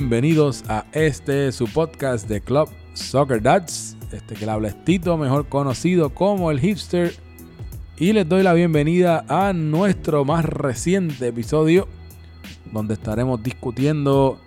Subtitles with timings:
[0.00, 3.96] Bienvenidos a este su podcast de Club Soccer Dads.
[4.12, 7.12] Este que le habla es Tito, mejor conocido como el hipster.
[7.96, 11.88] Y les doy la bienvenida a nuestro más reciente episodio,
[12.72, 14.38] donde estaremos discutiendo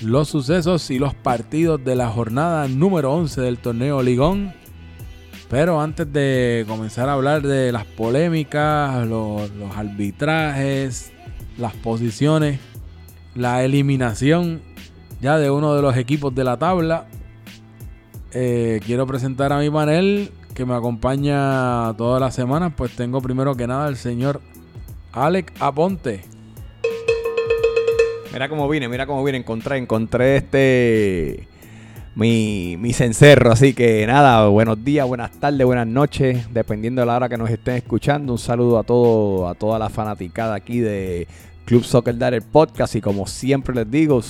[0.00, 4.52] los sucesos y los partidos de la jornada número 11 del torneo Ligón.
[5.50, 11.10] Pero antes de comenzar a hablar de las polémicas, los arbitrajes,
[11.56, 12.60] las posiciones,
[13.34, 14.67] la eliminación
[15.20, 17.06] ya de uno de los equipos de la tabla,
[18.32, 22.72] eh, quiero presentar a mi panel que me acompaña todas las semanas.
[22.76, 24.40] Pues tengo primero que nada el señor
[25.12, 26.24] Alex Aponte.
[28.32, 29.38] Mira cómo vine, mira cómo vine.
[29.38, 31.48] Encontré, encontré este.
[32.14, 33.52] Mi, mi cencerro.
[33.52, 36.52] Así que nada, buenos días, buenas tardes, buenas noches.
[36.52, 38.32] Dependiendo de la hora que nos estén escuchando.
[38.32, 41.26] Un saludo a todo, a toda la fanaticada aquí de
[41.64, 42.96] Club Soccer Dad, el podcast.
[42.96, 44.20] Y como siempre les digo,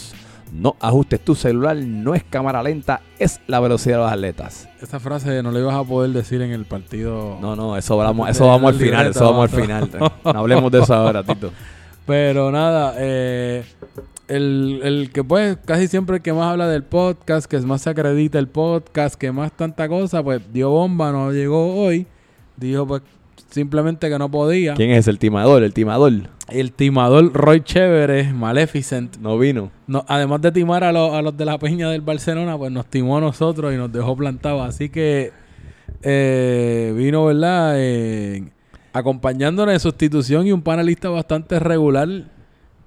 [0.53, 4.69] no ajustes tu celular, no es cámara lenta, es la velocidad de los atletas.
[4.81, 7.39] Esta frase no la ibas a poder decir en el partido.
[7.41, 9.91] No, no, eso vamos, eso vamos al final, eso vamos al final.
[10.25, 11.53] No hablemos de eso ahora, Tito.
[12.07, 13.65] Pero nada, eh,
[14.29, 17.91] el, el que pues casi siempre el que más habla del podcast, que más se
[17.91, 22.07] acredita el podcast, que más tanta cosa, pues dio bomba, no llegó hoy.
[22.57, 23.03] Dijo pues
[23.51, 24.75] simplemente que no podía.
[24.75, 25.63] ¿Quién es el timador?
[25.63, 26.13] El timador.
[26.49, 29.17] El timador Roy Chévere, Maleficent.
[29.19, 29.71] No vino.
[29.87, 32.87] No, además de timar a, los- a los de la peña del Barcelona, pues nos
[32.87, 34.67] timó a nosotros y nos dejó plantados.
[34.67, 35.33] Así que
[36.03, 37.75] eh, vino, ¿verdad?
[37.77, 38.45] Eh,
[38.92, 42.08] acompañándonos en sustitución y un panelista bastante regular,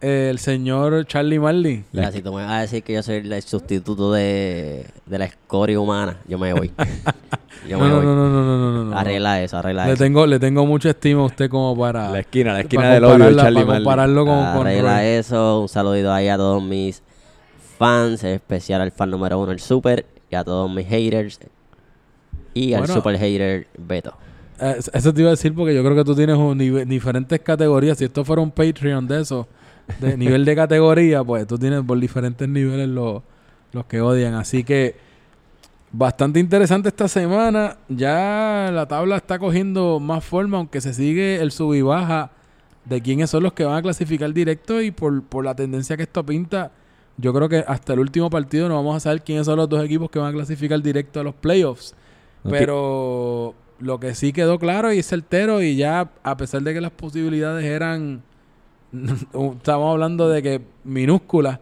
[0.01, 1.83] eh, el señor Charlie Marley.
[1.91, 5.25] Mira, si tú me vas a decir que yo soy el sustituto de, de la
[5.25, 6.71] escoria humana, yo me voy.
[7.69, 8.05] yo No, me no, voy.
[8.05, 8.97] no, no, no, no, no, no.
[8.97, 10.03] Arregla eso, arregla Le eso.
[10.03, 12.09] tengo, le tengo mucha estima a usted como para...
[12.09, 13.83] La esquina, la esquina del odio de Charlie para Marley.
[13.83, 15.61] compararlo con, con arregla eso.
[15.61, 17.01] Un saludito ahí a todos mis
[17.77, 21.39] fans, en especial al fan número uno, el Super, y a todos mis haters.
[22.53, 24.13] Y al super hater Beto.
[24.59, 27.97] Eh, Eso te iba a decir porque yo creo que tú tienes un diferentes categorías.
[27.97, 29.47] Si esto fuera un Patreon de eso,
[29.99, 33.21] de nivel de categoría, pues tú tienes por diferentes niveles los,
[33.71, 34.33] los que odian.
[34.35, 34.95] Así que
[35.91, 37.77] bastante interesante esta semana.
[37.89, 42.31] Ya la tabla está cogiendo más forma, aunque se sigue el sub y baja
[42.85, 46.03] de quiénes son los que van a clasificar directo y por, por la tendencia que
[46.03, 46.71] esto pinta.
[47.17, 49.83] Yo creo que hasta el último partido no vamos a saber quiénes son los dos
[49.83, 51.93] equipos que van a clasificar directo a los playoffs.
[52.43, 56.91] Pero lo que sí quedó claro y certero y ya a pesar de que las
[56.91, 58.23] posibilidades eran
[59.57, 61.59] estamos hablando de que minúsculas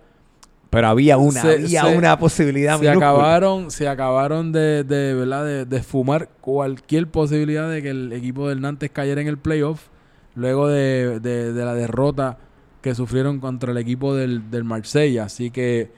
[0.69, 3.09] Pero había una, Se- había se- una posibilidad se minúscula.
[3.09, 8.49] acabaron se acabaron de, de verdad de, de esfumar cualquier posibilidad de que el equipo
[8.49, 9.87] del Nantes cayera en el playoff
[10.35, 12.37] luego de, de- de la derrota
[12.81, 15.25] que sufrieron contra el equipo del, del Marsella.
[15.25, 15.91] Así que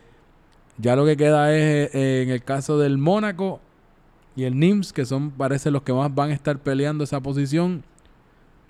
[0.77, 3.59] ya lo que queda es eh, en el caso del Mónaco
[4.35, 7.83] y el Nims que son parece los que más van a estar peleando esa posición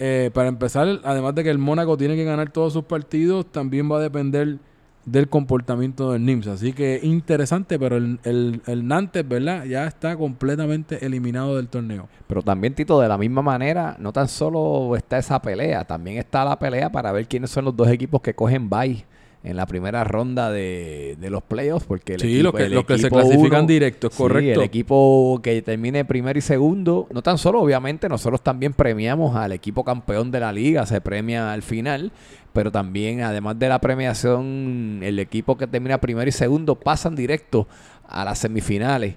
[0.03, 3.91] Eh, para empezar además de que el Mónaco tiene que ganar todos sus partidos también
[3.91, 4.57] va a depender
[5.06, 6.47] del comportamiento del NIMS.
[6.47, 9.66] Así que interesante, pero el, el, el Nantes, ¿verdad?
[9.66, 12.09] Ya está completamente eliminado del torneo.
[12.25, 16.45] Pero también, Tito, de la misma manera, no tan solo está esa pelea, también está
[16.45, 19.06] la pelea para ver quiénes son los dos equipos que cogen bye
[19.44, 22.74] en la primera ronda de, de los playoffs, porque el sí, equipo, los que, el
[22.75, 24.59] los que se clasifican uno- directo, es Sí, correcto.
[24.62, 29.52] el equipo que termine primero y segundo, no tan solo, obviamente, nosotros también premiamos al
[29.52, 32.12] equipo campeón de la liga, se premia al final,
[32.53, 37.67] pero también, además de la premiación, el equipo que termina primero y segundo pasan directo
[38.08, 39.16] a las semifinales.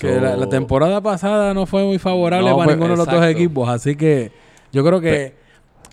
[0.00, 3.06] que la, la temporada pasada no fue muy favorable No para fue- ninguno de los
[3.08, 3.68] dos equipos.
[3.68, 4.30] Así que
[4.72, 5.34] yo creo que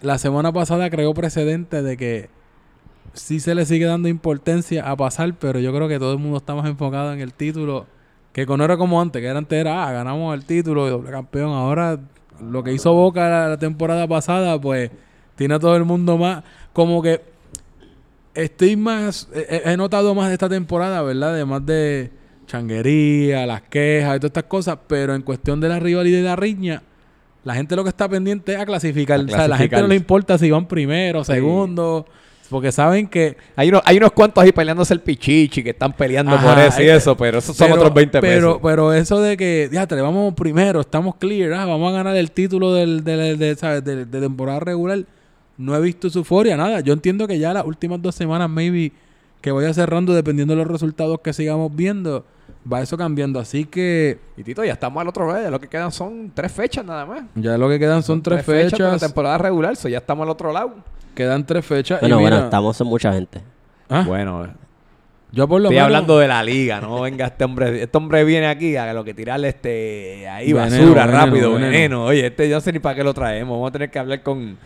[0.02, 2.30] la semana pasada creó precedente de que
[3.14, 6.38] sí se le sigue dando importancia a pasar, pero yo creo que todo el mundo
[6.38, 7.86] está más enfocado en el título.
[8.34, 11.12] Que no era como antes, que era antes era, ah, ganamos el título y doble
[11.12, 11.50] campeón.
[11.52, 12.00] Ahora,
[12.42, 14.90] lo que hizo Boca la, la temporada pasada, pues,
[15.36, 17.22] tiene a todo el mundo más, como que
[18.34, 21.34] estoy más, he, he notado más de esta temporada, ¿verdad?
[21.34, 22.12] Además de
[22.48, 26.36] changuería, las quejas y todas estas cosas, pero en cuestión de la rivalidad y la
[26.36, 26.84] riña,
[27.44, 29.20] la gente lo que está pendiente es a clasificar.
[29.20, 31.34] A O sea, a la gente no le importa si van primero, Sí.
[31.34, 32.06] segundo,
[32.52, 36.34] porque saben que Hay unos, hay unos cuantos ahí peleándose el pichichi que están peleando
[36.36, 38.60] Ajá, por eso y eso, pero esos son pero, otros 20 pero, pesos.
[38.62, 42.30] Pero eso de que, ya te vamos primero, estamos clear, ah, vamos a ganar el
[42.32, 43.84] título del, del- de, ¿sabes?
[43.84, 45.00] de- de temporada regular.
[45.58, 46.82] No he visto su euforia, nada.
[46.82, 48.92] Yo entiendo que ya las últimas dos semanas, maybe,
[49.42, 52.26] que vaya cerrando, dependiendo de los resultados que sigamos viendo,
[52.72, 53.40] va eso cambiando.
[53.40, 56.52] Así que Y Tito, ya estamos al otro lado, ya lo que quedan son tres
[56.52, 57.24] fechas nada más.
[57.36, 59.00] ya lo que quedan son tres, de la fechas.
[59.02, 60.76] temporada regular, so ya estamos al otro lado.
[61.16, 62.00] Quedan tres fechas.
[62.02, 63.42] y Bueno, bueno, mira, estamos en mucha gente.
[63.90, 64.04] ¿Ah?
[64.08, 64.48] Bueno,
[65.34, 68.24] Yo por lo estoy menos- hablando de la liga, no venga este hombre, este hombre
[68.24, 71.72] viene aquí a lo que tirarle este ahí Veneno, basura veneno, rápido, veneno.
[71.72, 72.06] veneno.
[72.06, 74.24] Oye, este yo no sé ni para qué lo traemos, vamos a tener que hablar
[74.24, 74.58] con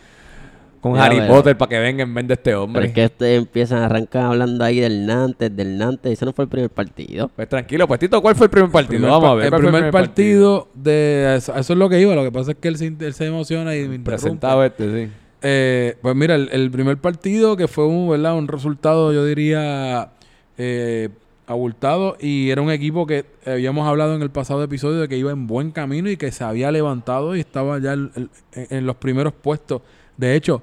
[0.80, 2.86] con Ya, Harry pero- Potter para que venga en vez de este Pero hombre.
[2.86, 6.12] es que ustedes empiezan a arrancar hablando ahí del Nantes, del Nantes.
[6.12, 7.28] Ese no fue el primer partido.
[7.34, 8.98] Pues tranquilo, pues Tito, ¿cuál fue el primer partido?
[9.00, 9.44] primer Vamos a ver.
[9.46, 11.34] El ¿cuál fue primer partido, de.
[11.38, 12.14] Eso, eso es lo que iba.
[12.14, 14.10] Lo que pasa es que él se, él se emociona y me interrumpe.
[14.10, 15.12] Presentado este, sí.
[15.42, 18.36] Eh, pues mira, el, primer partido que fue un, ¿verdad?
[18.36, 20.12] un resultado, yo diría,
[20.58, 21.10] eh,
[21.46, 25.30] abultado y era un equipo que habíamos hablado en el pasado episodio de que iba
[25.30, 29.82] en buen camino y que se había levantado y estaba ya en los primeros puestos.
[30.16, 30.62] De hecho,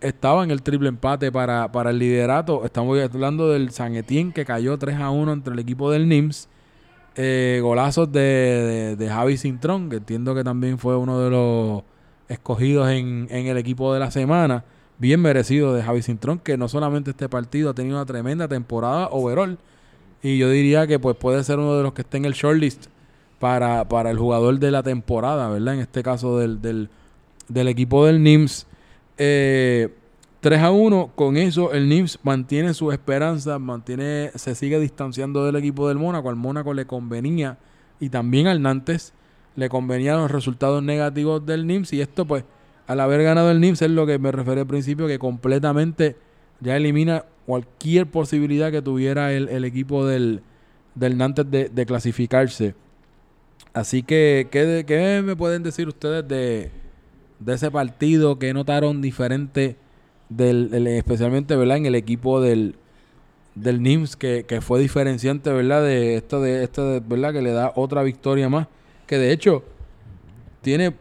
[0.00, 2.64] estaba en el triple empate para, para el liderato.
[2.64, 6.48] Estamos hablando del San Etienne que cayó 3 a 1 entre el equipo del NIMS.
[7.16, 11.82] Eh, golazos de, de, de Javi Cintrón, que entiendo que también fue uno de los
[12.28, 14.64] escogidos en, en el equipo de la semana.
[14.98, 19.08] Bien merecido de Javi Cintrón, que no solamente este partido ha tenido una tremenda temporada
[19.10, 19.58] overall.
[20.22, 22.86] Y yo diría que pues puede ser uno de los que esté en el shortlist
[23.38, 25.74] para, para el jugador de la temporada, ¿verdad?
[25.74, 26.88] En este caso del, del,
[27.48, 28.66] del equipo del NIMS.
[29.18, 29.92] Eh,
[30.40, 35.56] 3 a 1, con eso el NIMS mantiene su esperanza, mantiene, se sigue distanciando del
[35.56, 36.28] equipo del Mónaco.
[36.28, 37.58] Al Mónaco le convenía
[37.98, 39.14] y también al Nantes
[39.56, 41.92] le convenían los resultados negativos del NIMS.
[41.92, 42.44] Y esto, pues,
[42.86, 46.16] al haber ganado el NIMS, es lo que me referí al principio, que completamente
[46.60, 50.40] ya elimina cualquier posibilidad que tuviera el, el equipo del,
[50.94, 52.74] del Nantes de, clasificarse.
[53.72, 56.70] Así que, ¿qué, qué me pueden decir ustedes de,
[57.40, 59.76] de ese partido que notaron diferente,
[60.28, 61.76] del, del- especialmente ¿verdad?
[61.78, 62.76] en el equipo del,
[63.54, 65.82] del NIMS, que, que fue diferenciante ¿verdad?
[65.82, 67.32] de esto, de esto ¿verdad?
[67.32, 68.68] que le da otra victoria más?
[69.06, 69.62] Que de hecho
[70.62, 70.94] tiene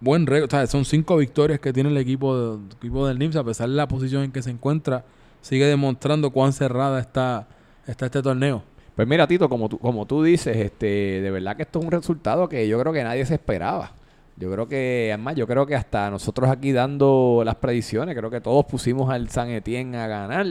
[0.00, 3.44] buen récord, o sea, son cinco victorias que tiene el equipo, equipo del NIMS, a
[3.44, 5.04] pesar de la posición en que se encuentra,
[5.40, 7.46] sigue demostrando cuán cerrada está,
[7.86, 8.62] está este torneo.
[8.96, 11.90] Pues mira, Tito, como tú, como tú dices, este, de verdad que esto es un
[11.90, 13.92] resultado que yo creo que nadie se esperaba.
[14.36, 18.40] Yo creo que, además, yo creo que hasta nosotros aquí dando las predicciones, creo que
[18.40, 20.46] todos pusimos al San Etienne a ganar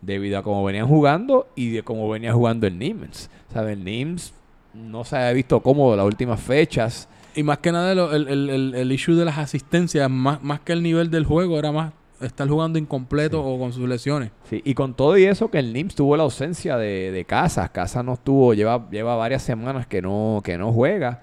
[0.00, 3.30] debido a cómo venían jugando y de cómo venía jugando el Nims.
[3.52, 3.74] ¿Sabes?
[3.74, 4.32] El Nims
[4.74, 7.08] no se había visto cómodo las últimas fechas.
[7.34, 10.72] Y más que nada el, el, el, el issue de las asistencias, más, más que
[10.72, 14.30] el nivel del juego, era más estar jugando incompleto o con sus lesiones.
[14.48, 17.70] Sí, y con todo y eso que el NIMS tuvo la ausencia de, de Casas.
[17.70, 21.22] Casas no estuvo, lleva, lleva varias semanas que no, que no juega.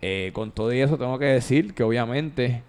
[0.00, 2.62] Eh, con todo y eso tengo que decir que obviamente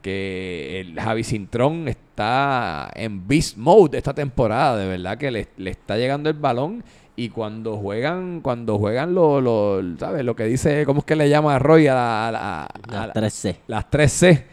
[0.00, 4.76] que el Javi Cintrón está en beast mode esta temporada.
[4.76, 6.84] De verdad que le, le está llegando el balón.
[7.18, 10.22] Y cuando juegan, cuando juegan lo, lo, ¿sabes?
[10.24, 12.68] Lo que dice, ¿cómo es que le llama a Roy a la- a la- a
[12.92, 13.56] Las la- 3C.
[13.66, 14.44] las 3C.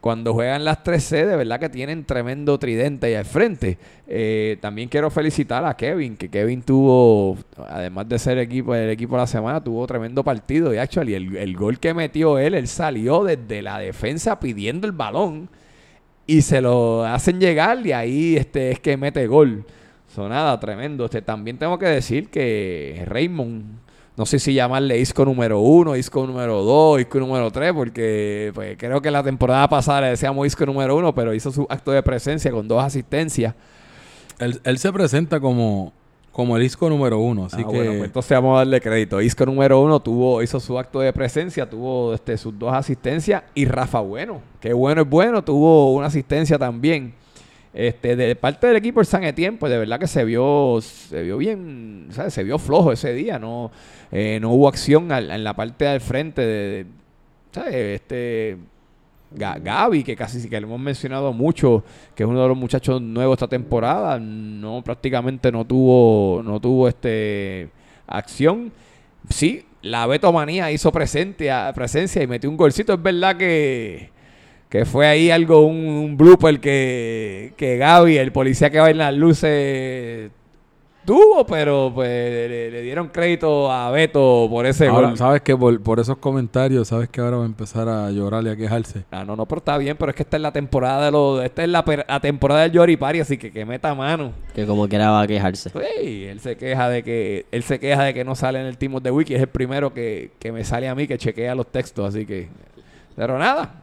[0.00, 3.78] Cuando juegan las 3C, de verdad que tienen tremendo tridente ahí al frente.
[4.08, 9.14] Eh, también quiero felicitar a Kevin, que Kevin tuvo, además de ser equipo el equipo
[9.14, 10.74] de la semana, tuvo tremendo partido.
[10.74, 14.92] Y actually, el, el gol que metió él, él salió desde la defensa pidiendo el
[14.92, 15.48] balón
[16.26, 19.64] y se lo hacen llegar y ahí este es que mete gol.
[20.14, 21.04] Sonada tremendo.
[21.06, 23.64] Este, también tengo que decir que Raymond,
[24.16, 28.76] no sé si llamarle Isco número uno, Isco número dos, Isco número tres, porque pues,
[28.76, 32.02] creo que la temporada pasada le decíamos Isco número uno, pero hizo su acto de
[32.02, 33.54] presencia con dos asistencias.
[34.38, 35.92] Él, él se presenta como,
[36.30, 37.76] como el disco número uno, así Ah, que...
[37.76, 39.20] bueno, pues entonces vamos a darle crédito.
[39.22, 43.64] Isco número uno tuvo, hizo su acto de presencia, tuvo este, sus dos asistencias y
[43.64, 47.14] Rafa Bueno, que bueno es bueno, tuvo una asistencia también.
[47.74, 51.22] Este, de parte del equipo el San Etienne, pues de verdad que se vio, se
[51.22, 52.34] vio bien, ¿sabes?
[52.34, 53.70] se vio flojo ese día, no,
[54.10, 56.86] eh, no hubo acción al- en la parte del frente de,
[57.50, 57.74] ¿sabes?
[57.74, 58.58] Este,
[59.34, 61.82] Ga- Gaby, que casi que le hemos mencionado mucho,
[62.14, 66.88] que es uno de los muchachos nuevos esta temporada, no prácticamente no tuvo, no tuvo
[66.88, 67.70] este
[68.06, 68.70] acción.
[69.30, 72.92] Sí, la Betomanía hizo presente presencia y metió un golcito.
[72.92, 74.10] Es verdad que,
[74.72, 78.96] que fue ahí algo, un, un blooper que, que Gaby, el policía que va en
[78.96, 80.30] las luces,
[81.04, 85.18] tuvo, pero pues le, le dieron crédito a Beto por ese Ahora, gol.
[85.18, 88.48] sabes que por, por esos comentarios, sabes que ahora va a empezar a llorar y
[88.48, 89.04] a quejarse.
[89.10, 91.44] Ah, no, no, pero está bien, pero es que esta es la temporada de los,
[91.44, 94.32] esta es la, per- la temporada del Yori Pari, así que que meta mano.
[94.54, 95.68] Que como quiera va a quejarse.
[95.68, 98.78] Sí, él se queja de que, él se queja de que no sale en el
[98.78, 101.54] Team of the Wiki, es el primero que, que me sale a mí que chequea
[101.54, 102.48] los textos, así que.
[103.14, 103.80] Pero nada.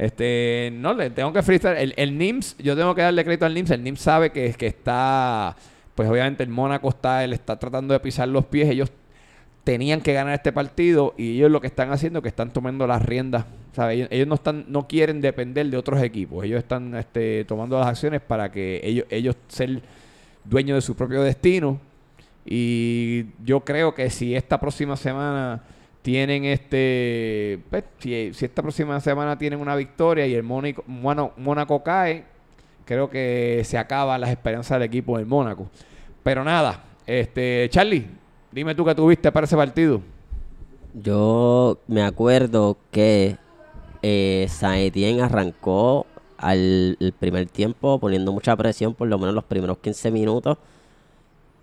[0.00, 1.76] Este, no, le tengo que felicitar.
[1.76, 3.70] El, el NIMS, yo tengo que darle crédito al NIMS.
[3.70, 5.54] El NIMS sabe que, que está,
[5.94, 8.70] pues obviamente el Mónaco está, él está tratando de pisar los pies.
[8.70, 8.90] Ellos
[9.62, 12.86] tenían que ganar este partido y ellos lo que están haciendo es que están tomando
[12.86, 13.44] las riendas.
[13.90, 16.46] Ellos, ellos no están, no quieren depender de otros equipos.
[16.46, 19.82] Ellos están este, tomando las acciones para que ellos, ellos ser
[20.46, 21.78] dueños de su propio destino.
[22.46, 25.62] Y yo creo que si esta próxima semana
[26.02, 32.24] tienen este, pues, si, esta próxima semana tienen una victoria y el Mónaco, Mónaco, cae,
[32.84, 35.68] creo que se acaban las esperanzas del equipo del Mónaco.
[36.22, 38.06] Pero nada, este, Charlie,
[38.52, 40.00] dime tú qué tuviste para ese partido.
[40.94, 43.36] Yo me acuerdo que
[44.02, 46.06] eh, Saint Etienne arrancó
[46.38, 50.58] al primer tiempo poniendo mucha presión, por lo menos los primeros 15 minutos.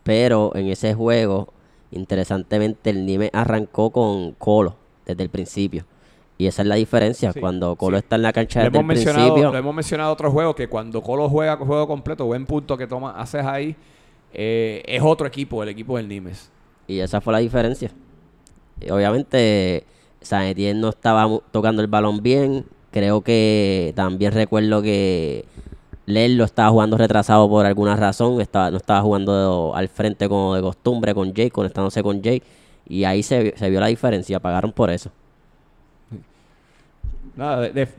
[0.04, 1.54] Pero en ese juego,
[1.92, 4.76] interesantemente, el Nime arrancó con Colo
[5.06, 5.86] desde el principio.
[6.38, 7.34] Y esa es la diferencia.
[7.34, 8.04] Sí, Cuando Colo sí.
[8.04, 9.52] está en la cancha Lo desde hemos, el mencionado, principio.
[9.52, 12.86] lo hemos mencionado en otros juegos que cuando Colo juega juego completo, buen punto que
[12.86, 13.76] toma, haces ahí,
[14.34, 16.52] eh, es otro equipo, el equipo del Nimes.
[16.88, 17.92] Y esa fue la diferencia.
[18.80, 19.84] Y obviamente,
[20.22, 22.66] San Etienne no estaba tocando el balón bien.
[22.92, 25.46] Creo que también recuerdo que
[26.08, 28.42] Lerlo estaba jugando retrasado por alguna razón.
[28.42, 32.42] Estaba, no estaba jugando al frente como de costumbre con Jay, conectándose con Jay.
[32.90, 34.40] Y ahí se, se vio la diferencia.
[34.40, 35.12] Pagaron por eso.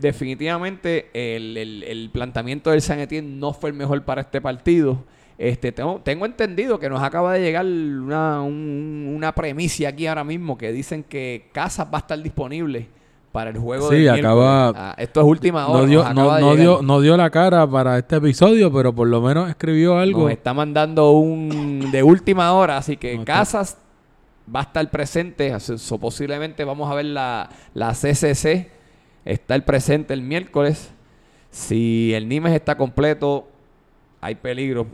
[0.00, 5.04] Definitivamente el, el- el planteamiento del San Etienne no fue el mejor para este partido.
[5.38, 9.32] Este, tengo, tengo entendido que nos acaba de llegar una, un- una
[9.86, 12.88] aquí ahora mismo que dicen que Casas va a estar disponible
[13.32, 14.72] para el juego Sí, acaba-.
[14.74, 15.80] Ah, esto es última hora.
[15.82, 19.48] No dio, no, dio, no dio la cara para este episodio, pero por lo menos
[19.48, 20.22] escribió algo.
[20.22, 23.76] Nos está mandando un de última hora, así que está- Casas
[24.54, 25.58] va a estar presente.
[25.60, 28.70] so, posiblemente vamos a ver la, la CCC
[29.24, 30.90] estar presente el miércoles.
[31.50, 33.46] Si el Nimes está completo,
[34.20, 34.86] hay peligro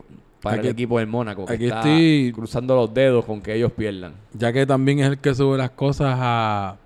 [0.43, 1.45] para Aquí- el equipo del Mónaco.
[1.47, 4.15] Que aquí está estoy- cruzando los dedos con que ellos pierdan.
[4.33, 6.77] Ya que también es el que sube las cosas a,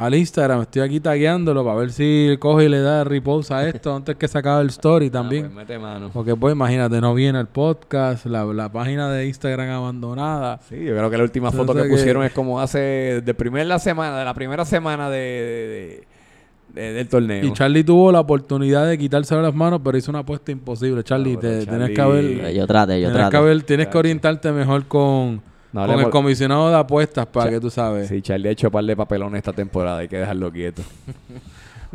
[0.00, 0.62] al Instagram.
[0.62, 4.26] Estoy aquí tagueándolo para ver si coge y le da repose a esto antes que
[4.28, 5.42] se acabe el story Ah, también.
[5.44, 6.10] pues mete mano.
[6.12, 10.58] Porque pues imagínate, no viene el podcast, la, la página de Instagram abandonada.
[10.68, 12.78] Sí, yo creo que la última foto que Entonces que- pusieron es como hace
[13.24, 16.06] de primer la semana, de la primera semana de, de-
[16.74, 17.44] de- de- del torneo.
[17.44, 21.02] Y Charlie tuvo la oportunidad de quitárselo de las manos, pero hizo una apuesta imposible.
[21.04, 23.98] Charlie, No, te, Charlie- tienes que haber, Yo traté, yo tienes que, haber- tienes que
[23.98, 28.08] orientarte mejor con, No con el comisionado de apuestas para que tú sabes.
[28.08, 30.82] Sí, Charlie ha hecho par de papelones esta temporada, hay que dejarlo quieto.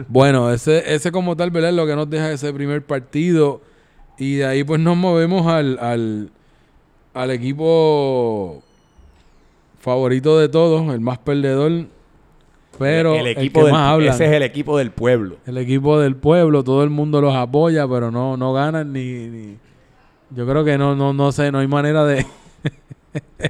[0.10, 1.70] Bueno, ese, ese como tal, ¿verdad?
[1.70, 3.62] Es lo que nos deja ese primer partido.
[4.18, 6.32] Y de ahí pues nos movemos al, al,
[7.14, 8.62] al equipo
[9.80, 11.86] favorito de todos, el más perdedor.
[12.78, 14.12] Pero el el, equipo que del, más habla.
[14.12, 15.38] ese es el equipo del pueblo.
[15.46, 19.58] El equipo del pueblo, todo el mundo los apoya, pero no, no ganan ni, ni-
[20.32, 22.26] Yo creo que no, no, no sé, no hay manera de,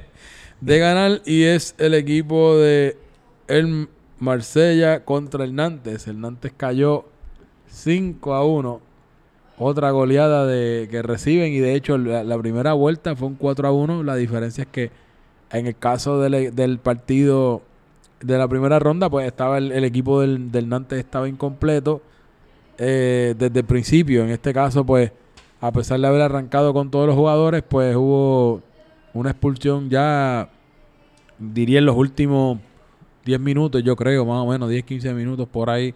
[0.60, 1.22] de ganar.
[1.24, 2.96] Y es el equipo de
[3.48, 6.06] el Marsella contra el Nantes.
[6.06, 7.06] El Nantes cayó
[7.68, 8.80] 5 a 1.
[9.58, 11.52] Otra goleada de que reciben.
[11.52, 14.02] Y de hecho, la, primera vuelta fue un 4 a 1.
[14.02, 14.90] La diferencia es que
[15.50, 17.62] en el caso del, del partido
[18.20, 22.00] de la primera ronda, pues estaba el, el equipo del, del Nantes estaba incompleto
[22.78, 24.22] eh, desde el principio.
[24.22, 25.12] En este caso, pues,
[25.60, 28.62] a pesar de haber arrancado con todos los jugadores, pues hubo
[29.16, 30.48] una expulsión ya,
[31.38, 32.58] diría en los últimos
[33.24, 35.94] 10 minutos, yo creo, más o menos, 10, 15 minutos por ahí.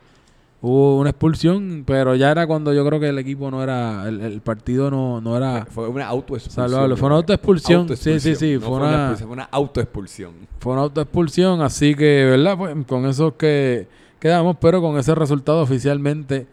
[0.62, 4.20] Hubo una expulsión, pero ya era cuando yo creo que el equipo no era, el,
[4.20, 6.68] el partido no, no era Fue una autoexpulsión.
[6.68, 6.96] salvable.
[6.96, 7.96] Fue una autoexpulsión.
[7.96, 8.54] Sí, sí, sí.
[8.60, 10.34] No fue una, fue una autoexpulsión.
[10.58, 12.58] fue una autoexpulsión, así que, ¿verdad?
[12.58, 16.46] Pues con eso que quedamos, pero con ese resultado oficialmente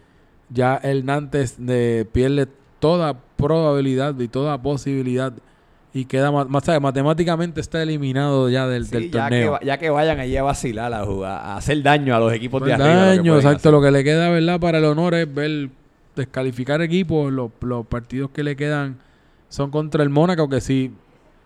[0.50, 2.48] ya el Nantes de, pierde
[2.80, 5.34] toda probabilidad y toda posibilidad
[6.00, 6.48] y queda más
[6.82, 9.52] matemáticamente está eliminado ya del, Sí, del ya, que, torneo.
[9.54, 12.64] va- ya que vayan allí a vacilar, a, jugar, a hacer daño a los equipos
[12.64, 12.88] de arriba.
[12.90, 13.58] que daño, exacto.
[13.58, 13.72] hacer.
[13.72, 14.60] Lo que le queda, ¿verdad?
[14.60, 15.70] Para el honor es ver
[16.16, 17.32] descalificar equipos.
[17.32, 18.98] Los, los partidos que le quedan
[19.50, 20.92] son contra el Mónaco, que si,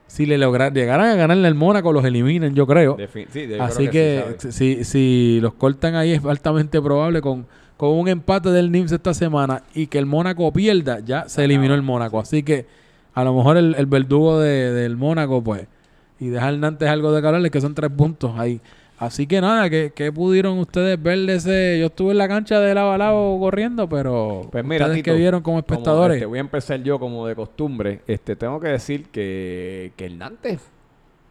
[0.08, 2.98] si le logran, llegaran a ganarle al Mónaco, los eliminen, yo creo.
[3.32, 7.46] Sí, yo Así sí, que, si, si los cortan ahí es altamente probable con,
[7.78, 11.74] con un empate del NIMS esta semana y que el Mónaco pierda, ya se eliminó
[11.74, 12.20] el Mónaco.
[12.20, 12.66] Así que
[13.14, 15.68] a lo mejor el, el verdugo de- del Mónaco, pues,
[16.20, 18.62] y dejar Nantes algo de calor, que son tres puntos ahí.
[19.00, 21.78] Así que nada, ¿qué, qué pudieron ustedes ver de ese?
[21.80, 25.14] Yo estuve en la cancha de lado a lado corriendo, pero Pues mira, Tito, que
[25.14, 26.18] vieron como Como, espectadores.
[26.18, 28.02] este, voy a empezar yo como de costumbre.
[28.06, 30.60] Este, tengo que decir que, que el Nantes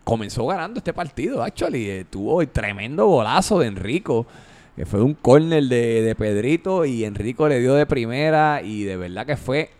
[0.02, 1.88] comenzó ganando este partido, actually.
[1.88, 4.26] Eh, tuvo el tremendo golazo de Enrico,
[4.74, 8.96] que fue un córner de, de Pedrito y Enrico le dio de primera y de
[8.96, 9.70] verdad que fue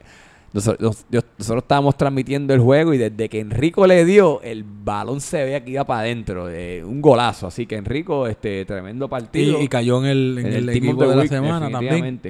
[0.53, 1.05] nosotros,
[1.39, 5.65] nosotros estábamos transmitiendo el juego y desde que Enrico le dio, el balón se veía
[5.65, 6.47] que iba para adentro.
[6.47, 7.47] un golazo.
[7.47, 9.63] Así que Enrico, este tremendo partido.
[9.63, 12.21] Y, cayó en el, en el, equipo de, la semana también.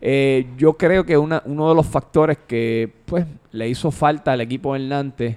[0.00, 4.40] Eh, yo creo que una, uno de los factores que pues le hizo falta al
[4.40, 5.36] equipo del Nantes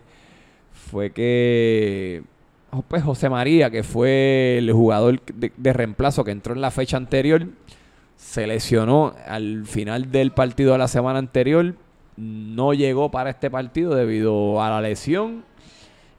[0.72, 2.22] fue que
[2.88, 6.98] pues José María, que fue el jugador de, de, reemplazo que entró en la fecha
[6.98, 7.48] anterior,
[8.16, 11.74] se lesionó al final del partido de la semana anterior
[12.18, 15.46] no llegó para este partido debido a la lesión.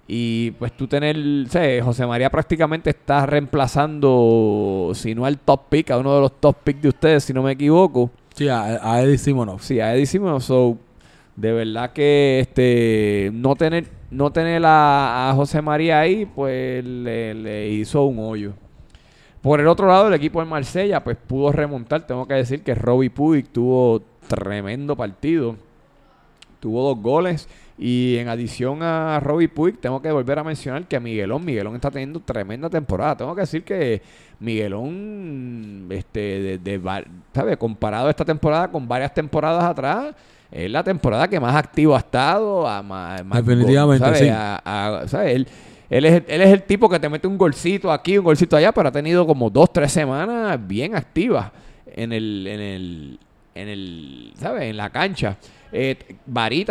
[0.07, 1.17] Y pues tú tener,
[1.51, 6.41] sé, José María prácticamente está reemplazando, si no al top pick, a uno de los
[6.41, 8.11] top picks de ustedes, si no me equivoco.
[8.35, 9.61] Sí, a, a Eddie Simonov.
[9.61, 10.41] Sí, a Eddie Simonov.
[10.41, 10.79] So,
[11.37, 18.05] de verdad que este no tener no tener a, José María ahí, pues le, hizo
[18.05, 18.55] un hoyo.
[19.43, 22.07] Por el otro lado, el equipo de Marsella, pues pudo remontar.
[22.07, 25.57] Tengo que decir que Robbie Puig tuvo tremendo partido
[26.61, 27.49] tuvo dos goles.
[27.79, 31.91] Y en adición a Robbie Puig, tengo que volver a mencionar que Miguelón, Miguelón está
[31.91, 33.19] teniendo tremenda temporada.
[33.19, 34.03] Tengo que decir que
[34.41, 37.57] Miguelón, este, de, ¿sabe?
[37.57, 40.15] comparado esta temporada con varias temporadas atrás,
[40.51, 42.67] es la temporada que más activo ha estado.
[43.33, 44.29] Definitivamente, sí.
[45.25, 45.47] Él,
[45.91, 48.73] él, es, él es el tipo que te mete un golcito aquí, un golcito allá,
[48.73, 51.53] pero ha tenido como dos, tres semanas bien activas
[51.87, 53.19] en el, en el,
[53.55, 54.65] en el, ¿sabes?
[54.65, 55.37] En la cancha.
[55.73, 55.99] Eh,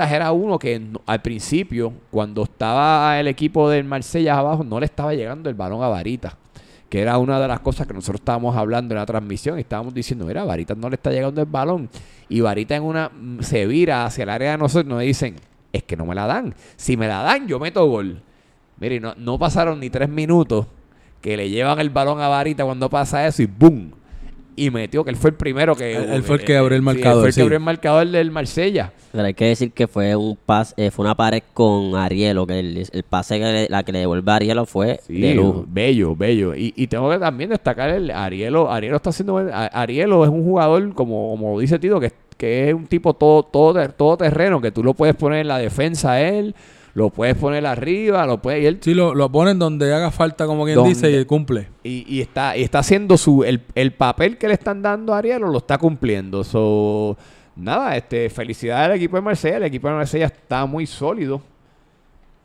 [0.09, 5.13] era uno que al principio, cuando estaba el equipo del Marsella abajo, no le estaba
[5.13, 6.35] llegando el balón a Varitas.
[6.89, 9.57] Que era una de las cosas que nosotros estábamos hablando en la transmisión.
[9.57, 11.89] Y estábamos diciendo, mira, Varitas no le está llegando el balón.
[12.29, 15.35] Y Varitas en una mm, se vira hacia el área de nosotros y nos dicen,
[15.73, 16.55] es que no me la dan.
[16.75, 18.21] Si me la dan, yo meto gol.
[18.79, 20.67] Mire, no, no pasaron ni tres minutos
[21.21, 23.91] que le llevan el balón a Varita cuando pasa eso y ¡boom!
[24.57, 25.95] Y metió, que él fue el primero que...
[25.95, 27.21] Él, fue el que abrió el marcador.
[27.21, 28.91] fue el que abrió el marcador del Marsella.
[29.11, 32.59] Pero hay que decir que fue un pase, eh, fue una pared con Arielo, que
[32.59, 35.63] el, pase que la que le devuelve a Arielo fue de lujo.
[35.67, 36.55] Bello, bello.
[36.55, 38.71] Y, y, tengo que también destacar el Arielo.
[38.71, 39.37] Arielo está haciendo...
[39.37, 43.87] Arielo es un jugador, como, como dice Tito, que, que es un tipo todo, todo,
[43.89, 46.55] todo terreno, que tú lo puedes poner en la defensa a él
[46.97, 48.63] lo puedes poner arriba, lo puedes...
[48.63, 51.67] Y él, sí, lo, lo ponen donde haga falta, como quien dice, y él cumple.
[51.83, 53.43] Y, está, y está haciendo su...
[53.43, 56.43] El, papel que le están dando a Ariel lo está cumpliendo.
[56.43, 57.15] So,
[57.55, 59.57] nada, este, felicidades al equipo de Marsella.
[59.57, 61.39] El equipo de Marsella está muy sólido.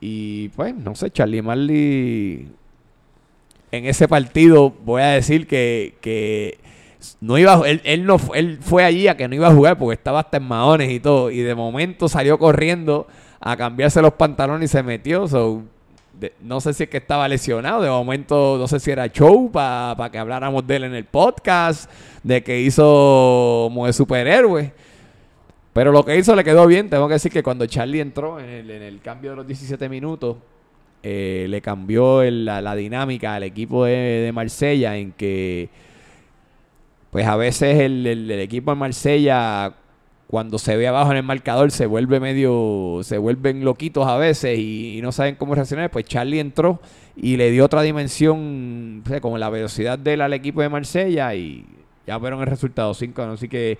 [0.03, 2.49] Y pues, no sé, Charlie Marley...
[3.71, 6.59] En ese partido voy a decir que, que
[7.23, 9.95] no iba él, él no él fue allí a que no iba a jugar porque
[9.95, 13.07] estaba hasta en maones y todo y de momento salió corriendo
[13.45, 15.27] a cambiarse los pantalones y se metió.
[16.41, 17.83] no sé si es que estaba lesionado.
[17.83, 21.91] De momento, no sé si era show para que habláramos de él en el podcast.
[22.23, 24.73] De que hizo como de superhéroe.
[25.73, 26.89] Pero lo que hizo le quedó bien.
[26.89, 30.37] Tengo que decir que cuando Charlie entró en el, cambio de los 17 minutos,
[31.03, 35.69] eh, le cambió la, dinámica al equipo de, de, Marsella en que,
[37.11, 39.75] pues a veces el, el equipo de Marsella
[40.33, 44.59] cuando se ve abajo en el marcador se vuelve medio, se vuelven loquitos a veces
[44.59, 46.81] y, no saben cómo reaccionar, pues Charlie entró
[47.15, 51.67] y le dio otra dimensión, como la velocidad de él al equipo de Marsella y
[52.07, 53.77] ya fueron el resultado 5, así que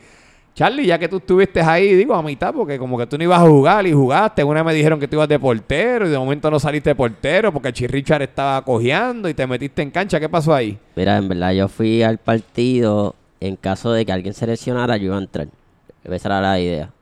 [0.55, 3.41] Charlie, ya que tú estuviste ahí, digo, a mitad, porque como que tú no ibas
[3.41, 6.51] a jugar y jugaste, una me dijeron que tú ibas de portero y de momento
[6.51, 10.55] no saliste de portero porque Chirrichard estaba cojeando y te metiste en cancha, ¿qué pasó
[10.55, 10.79] ahí?
[10.97, 15.07] Mira, en verdad yo fui al partido en caso de que alguien se lesionara, yo
[15.07, 15.49] iba a entrar.
[16.05, 16.93] Esa era la idea.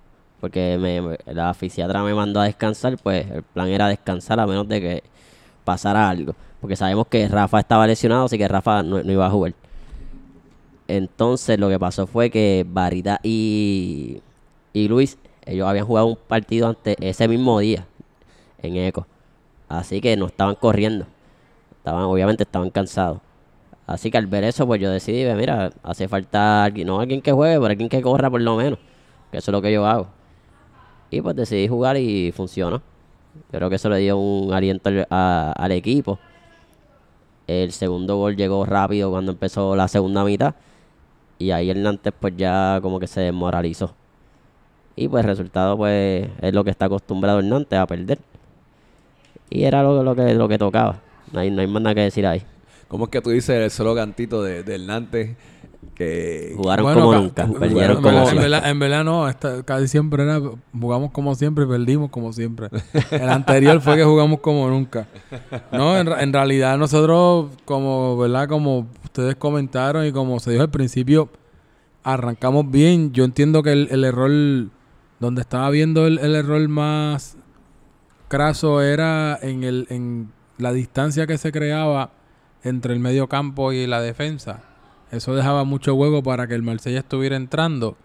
[0.41, 4.67] Porque me, la fisiatra me mandó a descansar, pues el plan era descansar a menos
[4.69, 5.03] de que
[5.65, 6.35] pasara algo.
[6.61, 9.55] Porque sabemos que Rafa estaba lesionado, así que Rafa no, iba a jugar.
[10.89, 14.23] Entonces lo que pasó fue que Barita y,
[14.75, 17.87] Luis, ellos habían jugado un partido antes ese mismo día
[18.63, 19.07] en Eco.
[19.69, 21.07] Así que no estaban corriendo.
[21.79, 23.21] Estaban, obviamente estaban cansados.
[23.87, 27.33] Así que al ver eso, pues yo decidí, mira, hace falta alguien, no alguien que
[27.33, 28.79] juegue, pero alguien que corra por lo menos
[29.31, 30.09] que eso es lo que yo hago.
[31.11, 32.83] Y pues decidí jugar y funcionó.
[33.51, 36.19] Creo que eso le dio un aliento al, equipo.
[37.47, 40.55] El segundo gol llegó rápido cuando empezó la segunda mitad.
[41.39, 43.95] Y ahí Nantes pues ya como que se desmoralizó.
[44.95, 48.19] Y pues el resultado pues es lo que está acostumbrado el Nantes a perder.
[49.49, 51.01] Y era lo, que, lo que tocaba.
[51.33, 52.43] No hay, más nada que decir ahí.
[52.89, 55.37] ¿Cómo es que tú dices el solo cantito de, del Nantes?
[55.95, 59.29] Que jugaron como nunca, perdieron como en verdad, en verdad no,
[59.65, 60.41] casi siempre era
[60.79, 62.69] jugamos como siempre y perdimos como siempre.
[63.11, 65.09] El anterior fue que jugamos como nunca.
[65.73, 68.49] No, en, realidad nosotros como, ¿verdad?
[68.49, 71.29] Como ustedes comentaron y como se dijo al principio,
[72.03, 73.13] arrancamos bien.
[73.13, 74.31] Yo entiendo que el, error
[75.19, 77.37] Donde estaba viendo el, el error más
[78.29, 82.13] craso era en, el, en la distancia que se creaba
[82.63, 84.63] entre el medio campo y la defensa.
[85.11, 87.97] Eso dejaba mucho hueco para que el Marsella estuviera entrando.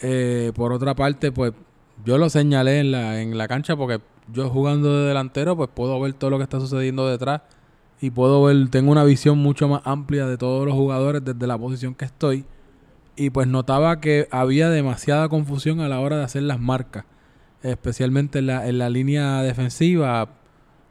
[0.00, 1.52] Eh, por otra parte, pues
[2.04, 4.00] yo lo señalé en la, en la cancha porque
[4.32, 7.42] yo jugando de delantero, pues puedo ver todo lo que está sucediendo detrás
[8.00, 11.56] y puedo ver, tengo una visión mucho más amplia de todos los jugadores desde la
[11.56, 12.44] posición que estoy.
[13.16, 17.04] Y pues notaba que había demasiada confusión a la hora de hacer las marcas,
[17.62, 20.28] especialmente en la, en la línea defensiva.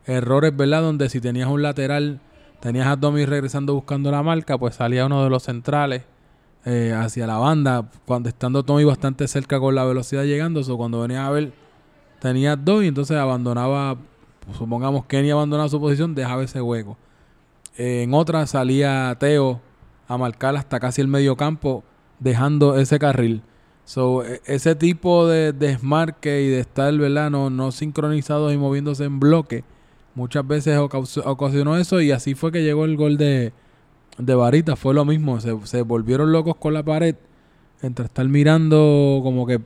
[0.06, 0.82] Errores, ¿verdad?
[0.82, 2.20] Donde si tenías un lateral,
[2.64, 6.04] tenías a Domi regresando buscando la marca, pues salía uno de los centrales
[6.64, 11.02] eh, hacia la banda, cuando estando Tommy bastante cerca con la velocidad llegando, o cuando
[11.02, 11.52] venía a ver,
[12.22, 13.98] tenía dos y entonces abandonaba,
[14.46, 16.98] pues, supongamos Kenny abandonaba su posición, dejaba ese hueco.
[17.76, 19.60] En otra salía Teo
[20.08, 21.84] a marcar hasta casi el medio campo,
[22.20, 23.42] dejando ese carril.
[24.24, 27.30] E- ese tipo de desmarque y de estar, ¿verdad?
[27.30, 29.66] No, no sincronizados y moviéndose en bloque,
[30.16, 33.54] muchas veces ocasionó eso y así fue que llegó el gol de,
[34.18, 34.76] de Varita.
[34.76, 37.16] Fue lo mismo, se, se volvieron locos con la pared,
[37.82, 39.60] entre estar mirando como que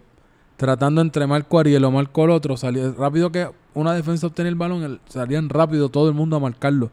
[0.58, 4.56] tratando entre Marco Ariel o Marco el otro, salía rápido que una defensa obtenía el
[4.56, 6.90] balón, salían rápido todo el mundo a marcarlo.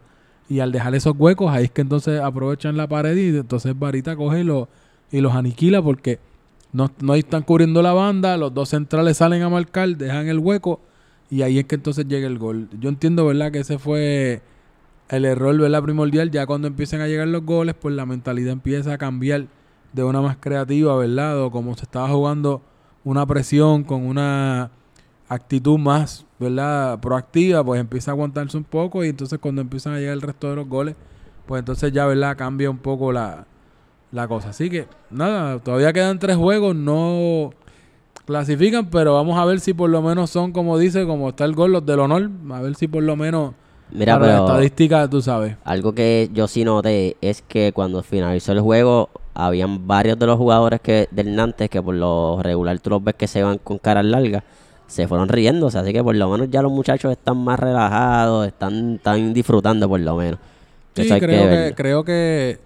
[0.50, 4.14] Y al dejar esos huecos, ahí es que entonces aprovechan la pared y entonces Varita
[4.16, 4.68] coge y, lo-
[5.10, 6.18] y los aniquila porque
[6.72, 10.80] no, no están cubriendo la banda, los dos centrales salen a marcar, dejan el hueco
[11.30, 12.68] y ahí es que entonces llega el gol.
[12.78, 13.50] Yo entiendo, ¿verdad?
[13.50, 14.42] Que ese fue
[15.08, 15.82] el error, ¿verdad?
[15.82, 16.30] Primordial.
[16.30, 19.46] Ya cuando empiezan a llegar los goles, pues la mentalidad empieza a cambiar
[19.92, 21.40] de una más creativa, ¿verdad?
[21.42, 22.62] O como se estaba jugando
[23.04, 24.70] una presión con una
[25.28, 26.98] actitud más, ¿verdad?
[27.00, 30.50] Proactiva, pues empieza a aguantarse un poco y entonces cuando empiezan a llegar el resto
[30.50, 30.96] de los goles,
[31.46, 32.36] pues entonces ya, ¿verdad?
[32.36, 33.46] Cambia un poco la,
[34.12, 34.50] la cosa.
[34.50, 37.50] Así que, nada, todavía quedan tres juegos, no
[38.26, 41.54] clasifican, pero vamos a ver si por lo menos son, como dice, como está el
[41.54, 43.54] gol, los del honor, a ver si por lo menos
[43.90, 45.56] Mira, para la pero estadística, tú sabes.
[45.64, 50.36] algo que yo sí noté es que cuando finalizó el juego, habían varios de los
[50.38, 53.78] jugadores que del Nantes que por lo regular tú los ves que se van con
[53.78, 54.42] caras largas,
[54.86, 58.94] se fueron riéndose, así que por lo menos ya los muchachos están más relajados, están,
[58.96, 60.38] están disfrutando por lo menos.
[60.94, 62.58] Sí, Eso creo que, creo que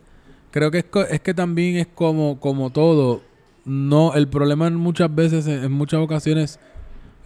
[0.50, 3.22] creo que es, es que también es como como todo.
[3.68, 6.58] No, el problema en muchas veces, en, muchas ocasiones,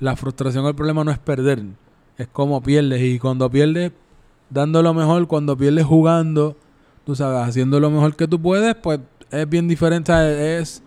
[0.00, 1.62] la frustración, el problema no es perder,
[2.18, 3.00] es como pierdes.
[3.02, 3.92] Y cuando pierdes
[4.50, 6.56] dando lo mejor, cuando pierdes jugando,
[7.06, 9.00] tú sabes, haciendo lo mejor que tú puedes, pues
[9.30, 10.82] es bien diferente, es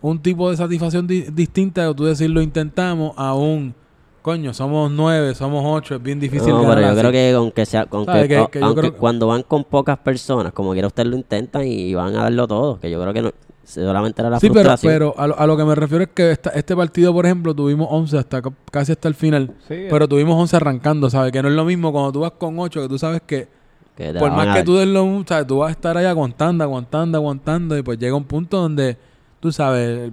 [0.00, 3.74] un tipo de satisfacción di- distinta de tú decir lo intentamos a un
[4.22, 6.98] coño, somos nueve, somos ocho, es bien difícil No, pero yo así.
[7.00, 8.28] creo que aunque sea, aunque, ¿Sabe?
[8.28, 11.94] Que- aunque creo que- cuando van con pocas personas, como quiera usted lo intentan y
[11.94, 13.30] van a darlo todo, que yo creo que no,
[13.64, 14.92] solamente era la Sí, pero, frustración.
[14.92, 17.54] pero a, lo, a lo que me refiero es que esta- este partido, por ejemplo,
[17.54, 19.54] tuvimos 11 hasta ca- casi hasta el final.
[19.68, 21.32] Sí, Pero tuvimos 11 arrancando, ¿sabes?
[21.32, 23.48] Que no es lo mismo cuando tú vas con 8, que tú sabes que
[23.96, 25.46] que por más que tú des lo, ¿sabes?
[25.46, 27.76] Tú vas a estar ahí aguantando, aguantando, aguantando.
[27.76, 28.96] Y pues llega un punto donde,
[29.40, 30.10] tú sabes,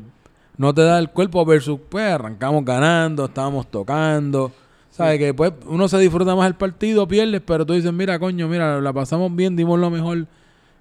[0.58, 4.52] no te da el cuerpo versus, pues arrancamos ganando, estábamos tocando.
[4.90, 5.20] ¿Sabes?
[5.20, 8.82] Que pues uno se disfruta más el partido, pierdes, pero tú dices, mira, coño, mira,
[8.82, 10.26] la pasamos bien, dimos lo mejor.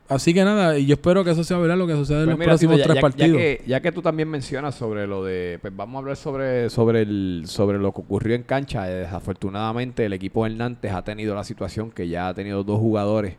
[0.09, 2.31] Así que nada, y yo espero que eso sea verdad lo que sucede en Pues
[2.31, 3.33] los mira, próximos ya- tres ya, partidos.
[3.37, 6.71] Ya que, ya que tú también mencionas sobre lo de, pues vamos a hablar sobre
[6.71, 8.89] sobre el sobre lo que ocurrió en cancha.
[8.91, 12.79] Eh, Desafortunadamente el equipo del Nantes ha tenido la situación que ya ha tenido dos
[12.79, 13.35] jugadores,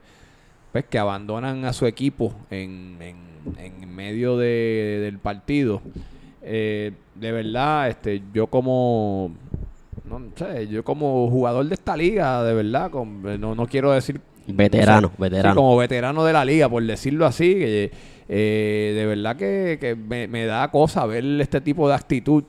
[0.73, 3.15] pues que abandonan a su equipo en, en,
[3.82, 5.82] en medio de- del partido.
[6.49, 9.31] Eh, de verdad, este, yo como
[10.05, 14.21] no sé, yo como jugador de esta liga, de verdad, con- no, no quiero decir
[14.47, 15.55] Veterano, veterano.
[15.55, 17.91] como veterano de la liga, por decirlo así, que,
[18.29, 22.45] eh, de verdad que, que me, me da cosa ver este tipo de actitud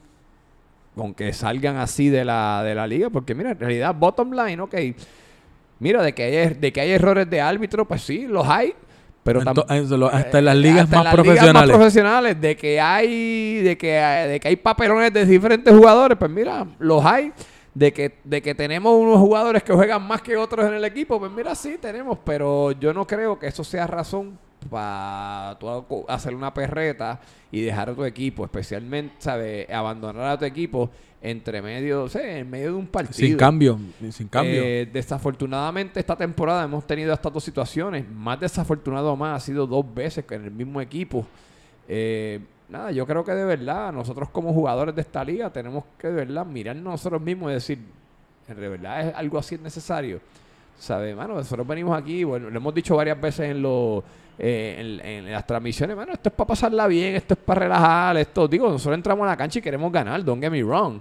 [0.95, 4.61] con que salgan así de la, de la liga, porque mira, en realidad, bottom line,
[4.63, 4.75] ok,
[5.81, 8.75] mira, de que hay, de que hay errores de árbitro, pues sí, los hay,
[9.23, 11.77] pero Ento- tam- en- lo- hasta en las eh, ligas hasta más las ligas profesionales.
[11.77, 16.31] profesionales, de que hay, de que hay, de que hay papelones de diferentes jugadores, pues
[16.31, 17.33] mira, los hay.
[17.75, 21.21] De que, de que tenemos unos jugadores que juegan más que otros en el equipo,
[21.21, 24.37] pues mira, sí tenemos, pero yo no creo que eso sea razón
[24.69, 25.57] para
[26.09, 27.21] hacer una perreta
[27.53, 29.71] y dejar a tu equipo, especialmente, ¿sabes?
[29.71, 33.15] Abandonar a tu equipo entre medio, o sea, en medio de un partido.
[33.15, 33.79] sin cambio,
[34.11, 34.63] sin cambio.
[34.63, 38.09] Eh, desafortunadamente esta temporada hemos tenido estas dos situaciones.
[38.09, 41.27] Más desafortunado más ha sido dos veces que en el mismo equipo.
[41.89, 46.09] Eh, nada, yo creo que de verdad nosotros como jugadores de esta liga tenemos que
[46.09, 47.79] de verdad mirarnos nosotros mismos y decir,
[48.49, 50.21] ¿en verdad es algo así es necesario?
[50.79, 51.35] ¿Sabes, mano?
[51.35, 54.05] Nosotros venimos aquí, bueno, lo hemos dicho varias veces en los
[54.39, 58.17] eh, en, en las transmisiones, mano, esto es para pasarla bien, esto es para relajar,
[58.19, 61.01] esto, digo, nosotros entramos a la cancha y queremos ganar, don't get me wrong.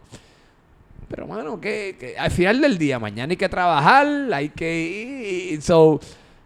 [1.07, 5.61] Pero, mano, que, que al final del día, mañana hay que trabajar, hay que ir,
[5.61, 5.99] so,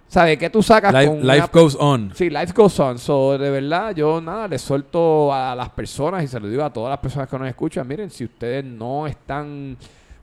[0.08, 0.38] ¿sabes?
[0.38, 2.12] ¿Qué tú sacas Life, con life una- goes on.
[2.14, 3.00] Sí, life goes on.
[3.00, 6.72] So, de verdad, yo nada, les suelto a las personas y se lo digo a
[6.72, 7.88] todas las personas que nos escuchan.
[7.88, 9.76] Miren, si ustedes no están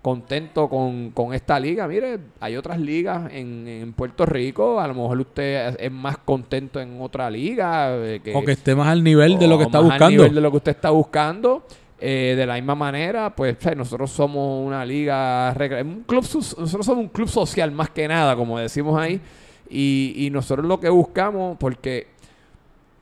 [0.09, 4.81] contentos con, con esta liga, miren, hay otras ligas en, en Puerto Rico.
[4.81, 7.91] A lo mejor usted es más contento en otra liga.
[7.97, 10.23] eh, que, O que esté más al nivel de lo que está más al buscando.
[10.23, 11.63] nivel de lo que usted está buscando.
[12.01, 16.87] Eh, de la misma manera, pues o sea, nosotros somos una liga, un club, nosotros
[16.87, 19.21] somos un club social más que nada, como decimos ahí,
[19.69, 22.07] y, y nosotros lo que buscamos, porque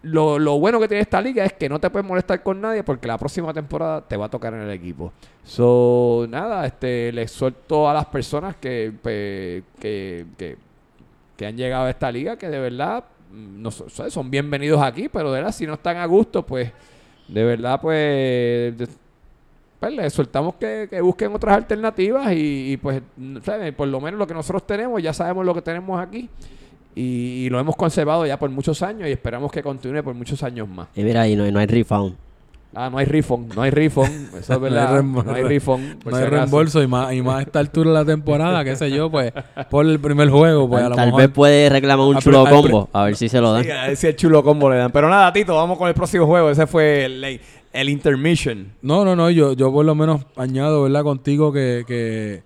[0.06, 2.84] lo, lo bueno que tiene esta liga es que no te puedes molestar con nadie
[2.84, 5.12] porque la próxima temporada te va a tocar en el equipo.
[5.42, 10.26] So, nada, este, les suelto a las personas que, que,
[11.36, 14.80] que, han llegado a esta liga que de verdad mm, no so- so- son bienvenidos
[14.80, 16.70] aquí, pero de verdad si no están a gusto, pues
[17.26, 18.74] de verdad pues,
[19.80, 23.02] pues les soltamos que, que busquen otras alternativas y, y, pues
[23.42, 23.74] ¿saben?
[23.74, 26.28] por lo menos lo que nosotros tenemos, ya sabemos lo que tenemos aquí
[26.96, 30.42] y, y lo hemos conservado ya por muchos años y esperamos que continúe por muchos
[30.42, 30.88] años más.
[30.96, 32.14] Y mira, ahí no, hay- no hay refund.
[32.78, 36.04] Ah, no hay refund, no hay refund, eso es verdad, no hay refund.
[36.04, 38.90] No hay reembolso y más, y más a esta altura de la temporada, qué sé
[38.90, 39.32] yo, pues
[39.70, 41.20] por el primer juego, pues a lo Tal mejor.
[41.22, 42.90] vez puede reclamar un chulo combo.
[42.92, 43.64] A ver si se lo dan.
[43.64, 44.90] Sí, a ver si el chulo combo le dan.
[44.90, 46.50] Pero nada, Tito, vamos con el próximo juego.
[46.50, 47.40] Ese fue el,
[47.72, 48.66] el intermission.
[48.82, 51.02] No, no, no, yo, yo por lo menos añado, ¿verdad?
[51.02, 52.42] Contigo que, que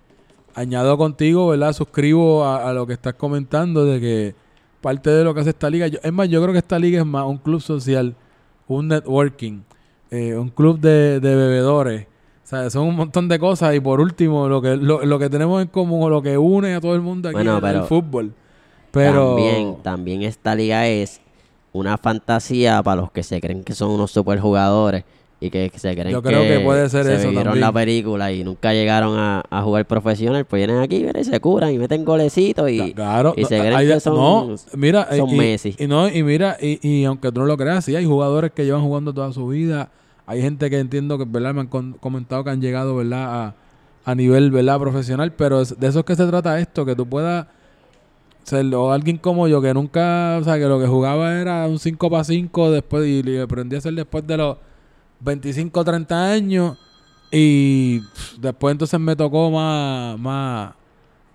[0.55, 1.73] añado contigo, ¿verdad?
[1.73, 4.35] Suscribo a, a lo que estás comentando de que
[4.81, 6.99] parte de lo que hace esta liga, yo- es más, yo creo que esta liga
[6.99, 8.15] es más un club social,
[8.67, 9.61] un networking,
[10.09, 12.07] eh, un club de, de bebedores.
[12.43, 15.29] O sea, son un montón de cosas y por último, lo que, lo, lo que
[15.29, 17.83] tenemos en común o lo que une a todo el mundo aquí Bueno, es el
[17.83, 18.33] fútbol.
[18.91, 21.21] Pero También, también esta liga es
[21.71, 25.05] una fantasía para los que se creen que son unos superjugadores
[25.43, 27.61] y que se creen Yo creo que puede ser se eso vieron también.
[27.61, 31.39] la película y nunca llegaron a, a jugar profesional, pues vienen aquí mira, y se
[31.39, 35.29] curan y meten golecitos y, Claro, y se creen hay- que son, no, mira, son
[35.29, 35.75] y, Messi.
[35.79, 38.63] Y, no, y mira, y, y aunque tú no lo creas, sí hay jugadores que
[38.65, 39.89] llevan jugando toda su vida.
[40.27, 41.53] Hay gente que entiendo que, ¿verdad?
[41.55, 43.45] Me han con- comentado que han llegado, ¿verdad?
[43.47, 43.55] A,
[44.05, 44.79] a nivel, ¿verdad?
[44.79, 47.47] Profesional, pero es- de eso es que se trata esto, que tú puedas
[48.43, 51.79] ser o alguien como yo que nunca, o sea, que lo que jugaba era un
[51.79, 54.57] 5 para 5 después y, y aprendí a hacer después de los
[55.21, 56.77] 25, 30 años
[57.31, 58.01] y
[58.39, 60.71] después entonces me tocó más, más,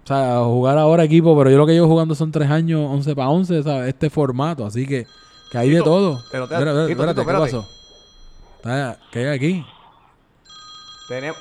[0.04, 3.14] o sea, jugar ahora equipo, pero yo lo que llevo jugando son 3 años, 11
[3.16, 3.88] para 11, ¿sabes?
[3.88, 5.06] Este formato, así que,
[5.50, 6.22] que hay de Tito, todo.
[6.30, 8.96] pero te- Espera, espera, Tito, espérate, Tito, ¿qué pasó?
[9.12, 9.64] ¿Qué hay aquí?
[11.08, 11.38] Tenemos,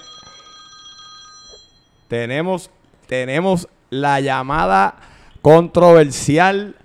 [2.07, 2.69] tenemos,
[3.07, 4.95] tenemos la llamada
[5.41, 6.75] controversial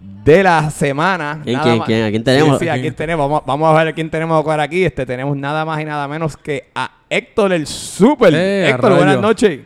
[0.00, 1.40] de la semana.
[1.42, 2.04] ¿Quién, Nada quién, más- quién?
[2.04, 2.58] ¿A quién tenemos?
[2.58, 3.28] Sí, sí, ¿a quién tenemos?
[3.28, 4.84] Vamos, vamos a ver a quién tenemos por aquí.
[4.84, 8.32] Este, tenemos nada más y nada menos que a Héctor el Super.
[8.34, 9.60] Eh, Héctor, buenas noches.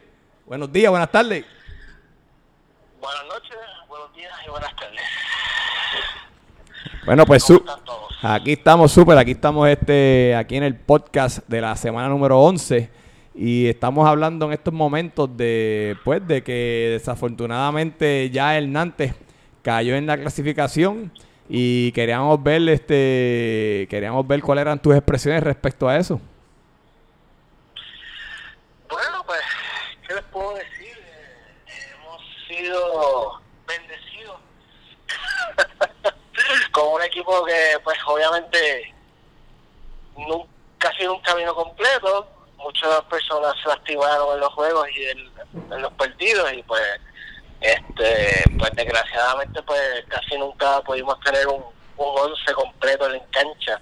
[0.47, 1.45] Buenos días, buenas tardes.
[3.01, 3.57] Buenas noches,
[3.89, 5.01] buenos días y buenas tardes.
[7.07, 8.09] Bueno, pues ¿Cómo su- están todos?
[8.23, 12.91] aquí estamos súper, aquí estamos este, aquí en el podcast de la semana número 11
[13.35, 19.15] y estamos hablando en estos momentos de, pues, de que desafortunadamente ya el Nantes
[19.69, 21.13] cayó en la clasificación
[21.47, 26.19] y queríamos ver, este, queríamos ver cuáles eran tus expresiones respecto a eso.
[28.89, 29.43] Bueno, pues,
[30.07, 30.97] ¿qué les puedo decir?
[31.67, 34.39] Eh, hemos sido bendecidos
[36.73, 38.95] con un equipo que, pues, obviamente,
[40.81, 42.27] ha sido un camino completo.
[42.57, 46.81] Muchas personas se lastimaron en los juegos y en los partidos y, pues,
[47.61, 51.65] este, pues, desgraciadamente, pues, casi nunca pudimos tener un,
[51.97, 53.81] un once completo en cancha.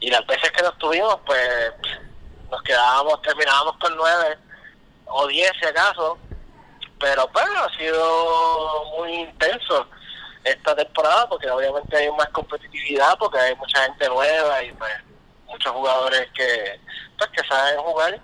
[0.00, 1.72] Y las veces que nos tuvimos, pues,
[2.50, 4.38] nos quedábamos, terminábamos con nueve
[5.06, 6.18] o diez si acaso,
[6.98, 9.86] pero pues ha sido muy intenso
[10.44, 14.92] esta temporada porque obviamente hay más competitividad porque hay mucha gente nueva y pues
[15.46, 16.80] muchos jugadores que
[17.18, 18.20] pues que saben jugar.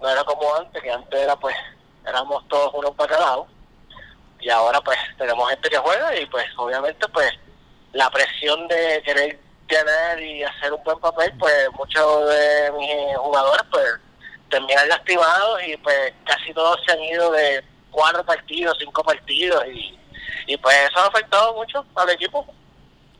[0.00, 1.54] No era como antes que antes era pues
[2.06, 3.46] éramos todos unos lado
[4.40, 7.30] y ahora pues tenemos gente que juega y pues obviamente pues
[7.92, 13.62] la presión de querer ganar y hacer un buen papel pues muchos de mis jugadores
[13.70, 13.86] pues
[14.48, 19.98] terminan lastimados y pues casi todos se han ido de cuatro partidos, cinco partidos y,
[20.46, 22.46] y pues eso ha afectado mucho al equipo.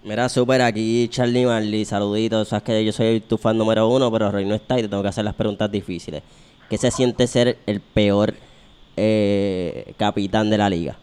[0.02, 2.48] Mira, super, aquí Charlie Marley, saluditos.
[2.48, 5.02] Sabes que yo soy tu fan número uno, pero Rey no está y te tengo
[5.02, 6.22] que hacer las preguntas difíciles.
[6.70, 8.34] ¿Qué se siente ser el peor
[8.96, 10.96] eh, capitán de la liga?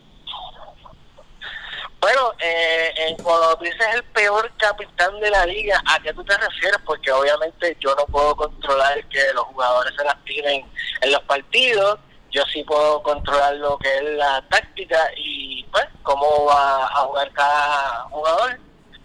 [2.97, 6.79] En, cuando tú dices el peor capitán de la liga, ¿a qué tú te refieres?
[6.85, 10.65] Porque obviamente yo no puedo controlar que los jugadores se lastimen
[11.01, 11.99] en los partidos,
[12.31, 17.31] yo sí puedo controlar lo que es la táctica y pues cómo va a jugar
[17.31, 18.59] cada jugador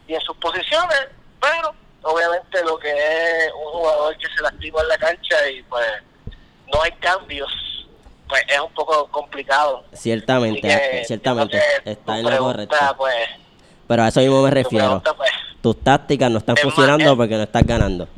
[0.06, 1.08] y en sus posiciones,
[1.40, 5.86] pero obviamente lo que es un jugador que se lastima en la cancha y pues
[6.72, 7.50] no hay cambios,
[8.28, 9.84] pues es un poco complicado.
[9.92, 12.96] Ciertamente, que eh, ciertamente, está en lo pregunta, correcto.
[12.96, 13.41] Pues,
[13.92, 14.86] Pero a eso mismo me refiero.
[15.02, 17.14] pregunta, pues, Tus tácticas no están Es más, funcionando eh.
[17.16, 18.08] porque no estás ganando.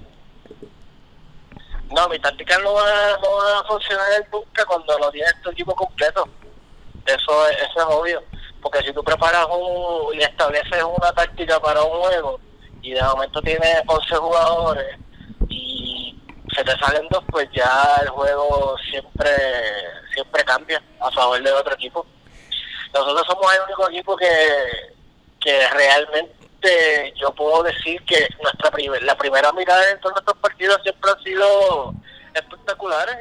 [1.90, 2.84] No, mi táctica no va,
[3.20, 6.28] no va a funcionar nunca cuando no tienes tu equipo completo.
[7.06, 8.22] Eso, es- eso es obvio.
[8.62, 12.38] Porque si tú preparas un y estableces una táctica para un juego
[12.82, 14.96] y de momento tienes 11 jugadores
[15.48, 16.16] y
[16.54, 19.28] se te salen dos, pues ya el juego siempre
[20.14, 22.06] siempre cambia a favor de otro equipo.
[22.94, 24.26] Nosotros somos el único equipo que,
[25.44, 28.70] que realmente yo puedo decir que nuestra
[29.02, 31.94] la primera mirada en todos nuestros partidos siempre han sido
[32.34, 33.16] espectaculares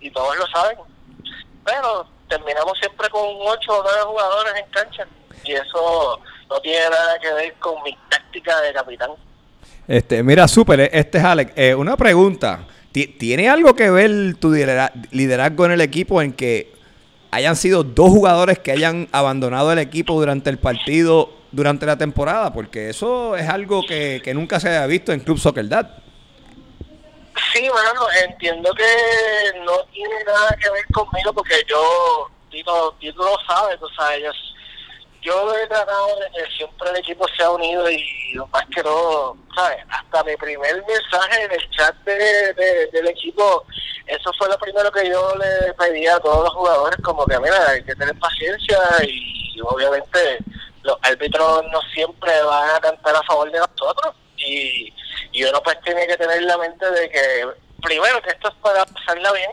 [0.00, 0.78] y, todos lo saben.
[1.64, 5.06] Pero terminamos siempre con ocho o nueve jugadores en cancha
[5.44, 9.10] y eso no tiene nada que ver con mi táctica de capitán.
[9.88, 11.52] Este, mira, súper, eh, este es Alex.
[11.56, 12.66] Eh, una pregunta.
[12.92, 16.72] Ti- ¿Tiene algo que ver tu lidera- liderazgo en el equipo en que
[17.36, 22.52] hayan sido dos jugadores que hayan abandonado el equipo durante el partido, durante la temporada?
[22.52, 25.86] Porque eso es algo que, que nunca se había visto en Club Soccer Dad.
[27.52, 33.36] Sí, bueno, entiendo que no tiene nada que ver conmigo porque yo, Tito, Tito lo
[33.46, 34.30] sabe, tú sabes, yo,
[35.26, 39.36] yo he tratado de que siempre el equipo se ha unido y más que todo,
[39.54, 39.78] ¿sabes?
[39.90, 43.64] Hasta mi primer mensaje en el chat de, de- del equipo,
[44.06, 47.70] eso fue lo primero que yo le pedí a todos los jugadores, como que mira,
[47.70, 50.38] hay que tener paciencia y obviamente
[50.82, 54.92] los árbitros no siempre van a cantar a favor de nosotros y,
[55.32, 57.46] y uno pues tiene que tener la mente de que
[57.82, 59.50] primero que esto es para pasarla bien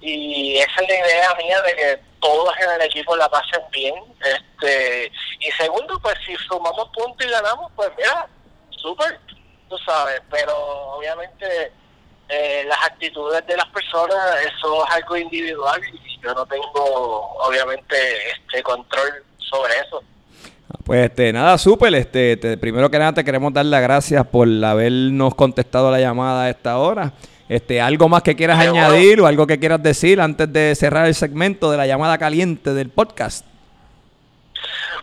[0.00, 3.94] y esa es la idea mía de que todos en el equipo la pasen bien
[4.20, 8.26] este y segundo pues si sumamos puntos y ganamos pues mira
[8.70, 9.18] súper
[9.68, 10.52] tú sabes pero
[10.96, 11.72] obviamente
[12.28, 17.96] eh, las actitudes de las personas eso es algo individual y yo no tengo obviamente
[18.32, 20.02] este control sobre eso
[20.84, 21.94] Pues este, nada, súper.
[21.94, 26.44] Este, te- primero que nada te queremos dar las gracias por habernos contestado la llamada
[26.44, 27.12] a esta hora.
[27.48, 28.82] Este, algo más que quieras Seguro.
[28.84, 32.74] añadir o algo que quieras decir antes de cerrar el segmento de la llamada caliente
[32.74, 33.46] del podcast.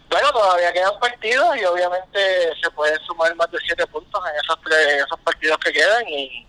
[0.09, 2.19] Bueno, todavía quedan partidos y obviamente
[2.61, 6.07] se pueden sumar más de siete puntos en esos, tres- en esos partidos que quedan
[6.07, 6.45] y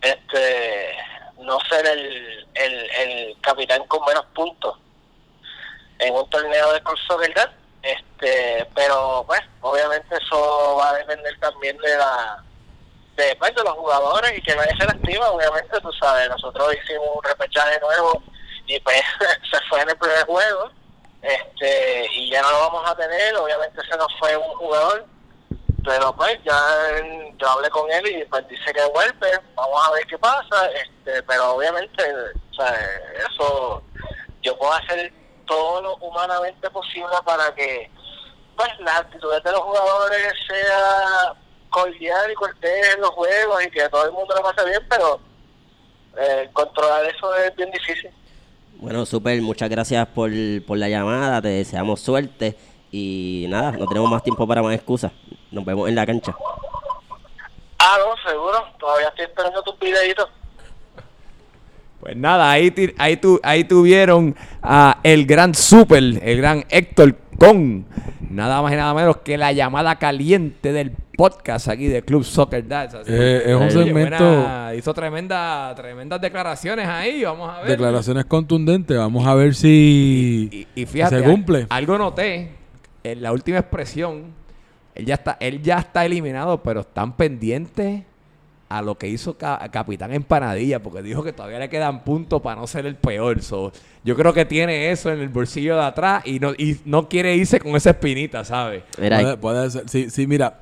[0.00, 0.94] este
[1.40, 4.78] no ser el, el, el capitán con menos puntos
[5.98, 7.50] en un torneo de curso, ¿verdad?
[7.82, 12.42] Este, pero pues obviamente eso va a depender también de la
[13.20, 17.08] de, pues, de los jugadores y que nadie se lastima, obviamente tú sabes, nosotros hicimos
[17.14, 18.22] un repechaje nuevo
[18.66, 19.02] y pues
[19.50, 20.70] se fue en el primer juego
[21.22, 25.04] este y ya no lo vamos a tener, obviamente se nos fue un jugador,
[25.84, 26.58] pero pues ya
[27.36, 31.22] yo hablé con él y pues dice que vuelve, vamos a ver qué pasa, este
[31.24, 32.04] pero obviamente
[32.50, 32.74] o sea,
[33.30, 33.82] eso
[34.42, 35.12] yo puedo hacer
[35.46, 37.90] todo lo humanamente posible para que
[38.56, 41.34] pues las actitudes de los jugadores sea
[41.70, 45.20] cordial y cortés en los juegos y que todo el mundo lo pase bien, pero
[46.18, 48.10] eh, controlar eso es bien difícil.
[48.76, 50.30] Bueno, super, muchas gracias por,
[50.66, 52.56] por la llamada, te deseamos suerte
[52.90, 55.12] y nada, no tenemos más tiempo para más excusas.
[55.50, 56.34] Nos vemos en la cancha.
[57.78, 60.28] Ah, no, seguro, todavía estoy esperando tus videitos.
[62.00, 67.84] Pues nada, ahí, ahí, tu, ahí tuvieron a el gran super, el gran Héctor con
[68.30, 72.66] nada más y nada menos que la llamada caliente del podcast aquí de Club Soccer
[72.66, 72.94] Dads.
[72.94, 77.58] Así Eh, que, es un oye, segmento- buena- hizo tremenda, tremendas declaraciones ahí, vamos a
[77.60, 77.68] ver.
[77.68, 78.96] Declaraciones contundentes.
[78.96, 81.66] Vamos a ver si Y, y fíjate, se cumple.
[81.68, 82.52] algo noté
[83.04, 84.32] en la última expresión.
[84.94, 88.02] Él ya está, él ya está eliminado, pero están pendientes
[88.70, 92.58] a lo que hizo Ca- Capitán Empanadilla, porque dijo que todavía le quedan puntos para
[92.58, 93.42] no ser el peor.
[93.42, 93.72] So,
[94.04, 97.36] yo creo que tiene eso en el bolsillo de atrás y no, y no quiere
[97.36, 98.84] irse con esa espinita, ¿sabes?
[98.98, 99.86] Mira, Puede, puede ser.
[99.86, 100.60] Sí, sí, mira.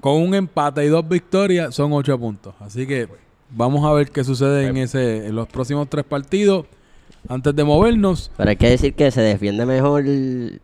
[0.00, 2.54] Con un empate y dos victorias son ocho puntos.
[2.60, 3.06] Así que
[3.50, 6.66] vamos a ver qué sucede en ese en los próximos tres partidos.
[7.28, 8.30] Antes de movernos.
[8.34, 10.02] pero hay que decir que se defiende mejor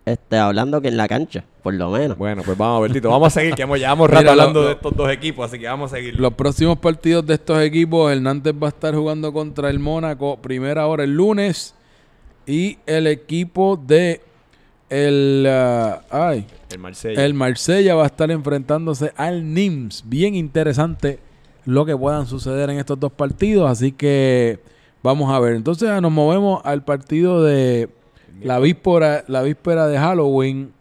[0.07, 2.17] este, hablando que en la cancha, por lo menos.
[2.17, 3.11] Bueno, pues vamos a ver, Tito.
[3.11, 5.45] Vamos a seguir, que hemos, llevamos Mira, rato lo- hablando lo- de estos dos equipos,
[5.45, 6.19] así que vamos a seguir.
[6.19, 10.87] Los próximos partidos de estos equipos, Hernández va a estar jugando contra el Mónaco, primera
[10.87, 11.75] hora el lunes.
[12.47, 14.23] Y el equipo de
[14.89, 17.25] el, ah, ay, El Marsella.
[17.25, 20.05] el Marsella va a estar enfrentándose al Nims.
[20.07, 21.19] Bien interesante
[21.65, 23.71] lo que puedan suceder en estos dos partidos.
[23.71, 24.61] Así que
[25.03, 25.55] vamos a ver.
[25.55, 27.89] Entonces ah, nos movemos al partido de
[28.43, 30.73] la víspera, la víspera de Halloween.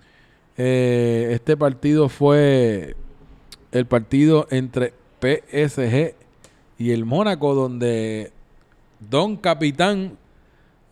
[0.58, 2.96] Eh, este partido fue
[3.72, 6.16] el partido entre PSG
[6.78, 8.32] y el Mónaco, donde
[9.00, 10.18] Don Capitán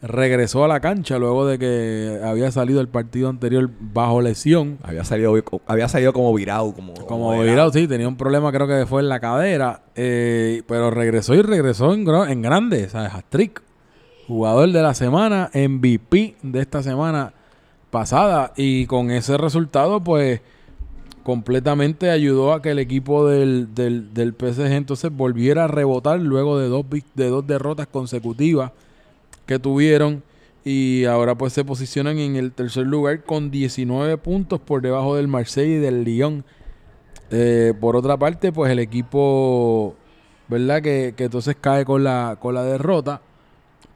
[0.04, 4.78] regresó a la cancha luego de que había salido el partido anterior bajo lesión.
[4.84, 5.34] Había salido,
[5.66, 6.74] había salido como virado.
[6.74, 9.84] Como, Como virado, sí, tenía un problema, creo que fue en la cadera.
[9.96, 13.14] eh, pero regresó y regresó en, en grande, ¿sabes?
[13.14, 13.62] Hat-trick.
[14.28, 17.34] Jugador de la semana, MVP de esta semana
[17.90, 18.52] pasada.
[18.58, 20.42] Y con ese resultado, pues,
[21.24, 26.60] completamente ayudó a que el equipo del, del, del PSG entonces volviera a rebotar luego
[26.60, 26.86] de dos,
[27.16, 28.72] de dos derrotas consecutivas
[29.46, 30.24] que tuvieron.
[30.66, 35.28] Y ahora pues se posicionan en el tercer lugar con 19 puntos por debajo del
[35.28, 36.46] Marsella y del Lyon.
[37.32, 39.96] Eh, por otra parte, pues el equipo,
[40.48, 40.82] ¿verdad?
[40.82, 43.22] Que, que entonces cae con la, con la derrota.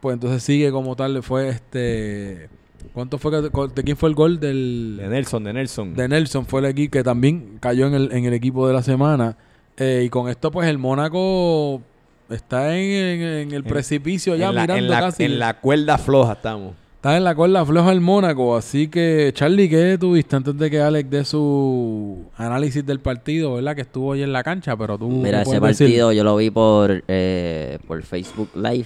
[0.01, 1.21] Pues entonces sigue como tal.
[1.23, 2.49] Fue este.
[2.93, 3.31] ¿Cuánto fue?
[3.31, 4.39] que- ¿De quién fue el gol?
[4.39, 5.93] Del, De Nelson, de Nelson.
[5.95, 8.83] de Nelson fue el equipo que también cayó en el, en el equipo de la
[8.83, 9.37] semana.
[9.77, 11.81] Eh, y con esto, pues el Mónaco
[12.29, 15.23] está en, en- en el En- precipicio ya en la, mirando en la- casi.
[15.23, 16.73] en la cuerda floja estamos.
[16.95, 18.57] Está en la cuerda floja el Mónaco.
[18.57, 23.75] Así que, Charlie, ¿qué tuviste antes de que Alex dé su análisis del partido, verdad?
[23.75, 25.07] Que estuvo hoy en la cancha, pero tú.
[25.07, 25.87] Mira, ¿qué ese decir?
[25.87, 28.85] partido yo lo vi por, eh, por Facebook Live.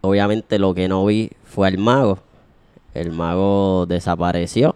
[0.00, 2.18] Obviamente lo que no vi fue al mago.
[2.94, 4.74] El mago desapareció.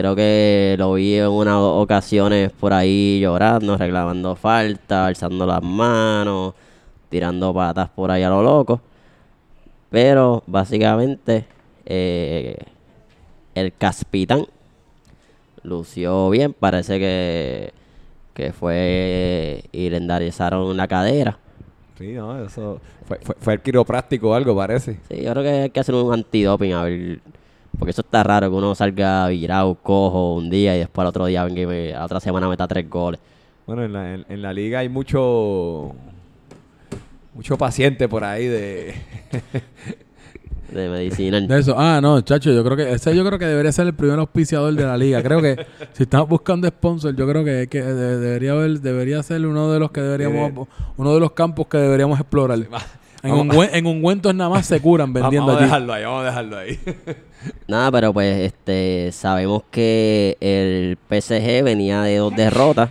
[0.00, 6.54] Creo que lo vi en unas ocasiones por ahí llorando, reclamando falta, alzando las manos,
[7.10, 8.80] tirando patas por ahí a lo loco.
[9.90, 11.44] Pero básicamente
[11.84, 12.56] eh,
[13.54, 14.46] el Caspitán
[15.64, 17.74] lució bien, parece que,
[18.32, 21.38] que fue y le endarizaron la cadera.
[21.98, 24.98] Sí, no, eso fue, fue, fue el quiropráctico o algo, parece.
[25.10, 27.20] Sí, yo creo que hay que hacer un antidoping a ver,
[27.78, 31.26] porque eso está raro que uno salga virado, cojo un día y después al otro
[31.26, 33.20] día venga y me- a la otra semana meta tres goles.
[33.66, 35.92] Bueno, en la, en, en la liga hay mucho
[37.34, 38.94] mucho paciente por ahí de
[40.72, 41.48] de medicinal.
[41.48, 41.74] De eso.
[41.76, 44.72] Ah, no, chacho, yo creo que ese yo creo que debería ser el primer auspiciador
[44.74, 45.20] de la liga.
[45.22, 49.44] Creo que si estamos buscando sponsor, yo creo que, que de- debería haber, debería ser
[49.46, 52.58] uno de los que deberíamos uno de los campos que deberíamos explorar.
[53.22, 55.64] En, Vamos- ungüen- en ungüentos nada más se curan vendiendo vamos a allí.
[55.66, 56.78] dejarlo ahí, vamos a dejarlo ahí.
[57.68, 62.90] Nada, pero pues este sabemos que el PSG venía de dos derrotas.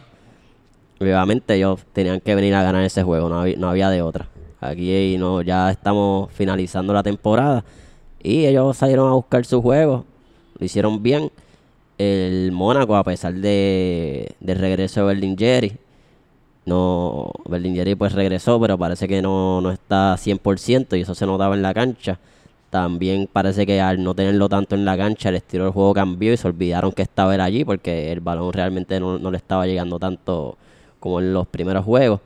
[0.99, 4.27] Obviamente ellos tenían que venir a ganar ese juego, no había, no había de otra.
[4.61, 7.63] Aquí no, ya estamos finalizando la temporada
[8.21, 10.05] y ellos salieron a buscar su juego,
[10.57, 11.31] lo hicieron bien.
[11.97, 15.73] El Mónaco, a pesar de, del regreso de Berlingeri,
[16.65, 21.55] no, Berlingeri pues regresó, pero parece que no, no está 100% y eso se notaba
[21.55, 22.19] en la cancha.
[22.69, 26.33] También parece que al no tenerlo tanto en la cancha, el estilo del juego cambió
[26.33, 29.97] y se olvidaron que estaba allí porque el balón realmente no, no le estaba llegando
[29.99, 30.57] tanto
[30.99, 32.21] como en los primeros juegos.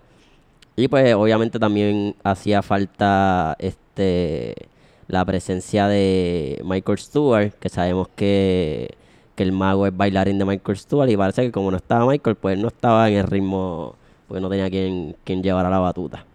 [0.75, 4.55] Y pues obviamente también hacía falta este
[5.07, 8.95] la presencia de Michael Stewart, que sabemos que,
[9.36, 12.36] que el mago es bailarín de Michael Stewart y parece que como no estaba Michael,
[12.36, 13.95] pues no estaba en el ritmo,
[14.34, 16.25] porque no tenía quien, quien llevara la batuta.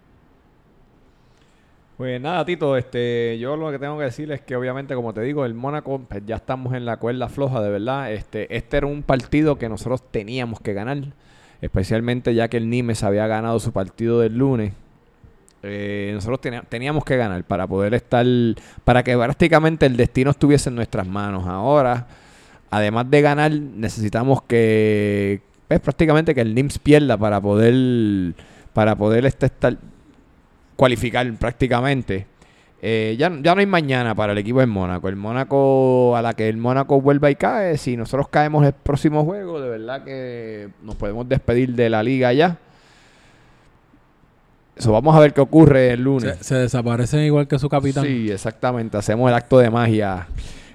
[1.96, 5.20] Pues nada, Tito, este, yo lo que tengo que decir es que obviamente, como te
[5.22, 8.12] digo, el Mónaco, pues ya estamos en la cuerda floja, de verdad.
[8.12, 10.98] Este, este era un partido que nosotros teníamos que ganar,
[11.60, 14.74] especialmente ya que el Nimes había ganado su partido del lunes.
[15.64, 16.38] Eh, nosotros
[16.68, 18.24] teníamos que ganar para poder estar,
[18.84, 21.48] para que prácticamente el destino estuviese en nuestras manos.
[21.48, 22.06] Ahora,
[22.70, 28.34] además de ganar, necesitamos que, pues prácticamente que el NIMS pierda para poder,
[28.72, 29.76] para poder este, estar
[30.76, 32.26] cualificar prácticamente.
[32.80, 35.08] Eh, ya, ya no hay mañana para el equipo del Mónaco.
[35.08, 39.24] El Mónaco, a la que el Mónaco vuelva y cae, si nosotros caemos el próximo
[39.24, 42.56] juego, de verdad que nos podemos despedir de la liga ya.
[44.76, 46.36] Eso vamos a ver qué ocurre el lunes.
[46.38, 48.04] Se, se desaparecen igual que su capitán.
[48.04, 48.96] Sí, exactamente.
[48.96, 50.28] Hacemos el acto de magia.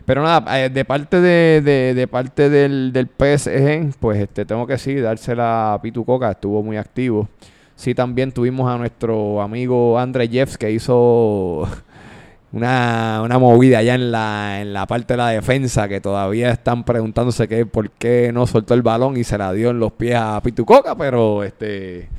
[0.06, 4.68] Pero nada, eh, de parte de, de, de parte del, del PSG, pues este tengo
[4.68, 7.30] que sí, dársela a Pitu Coca, estuvo muy activo.
[7.76, 11.68] Sí, también tuvimos a nuestro amigo Andre Jeffs que hizo
[12.52, 16.84] una, una movida allá en la, en la parte de la defensa que todavía están
[16.84, 20.16] preguntándose que por qué no soltó el balón y se la dio en los pies
[20.18, 22.10] a Pitu Coca, pero este...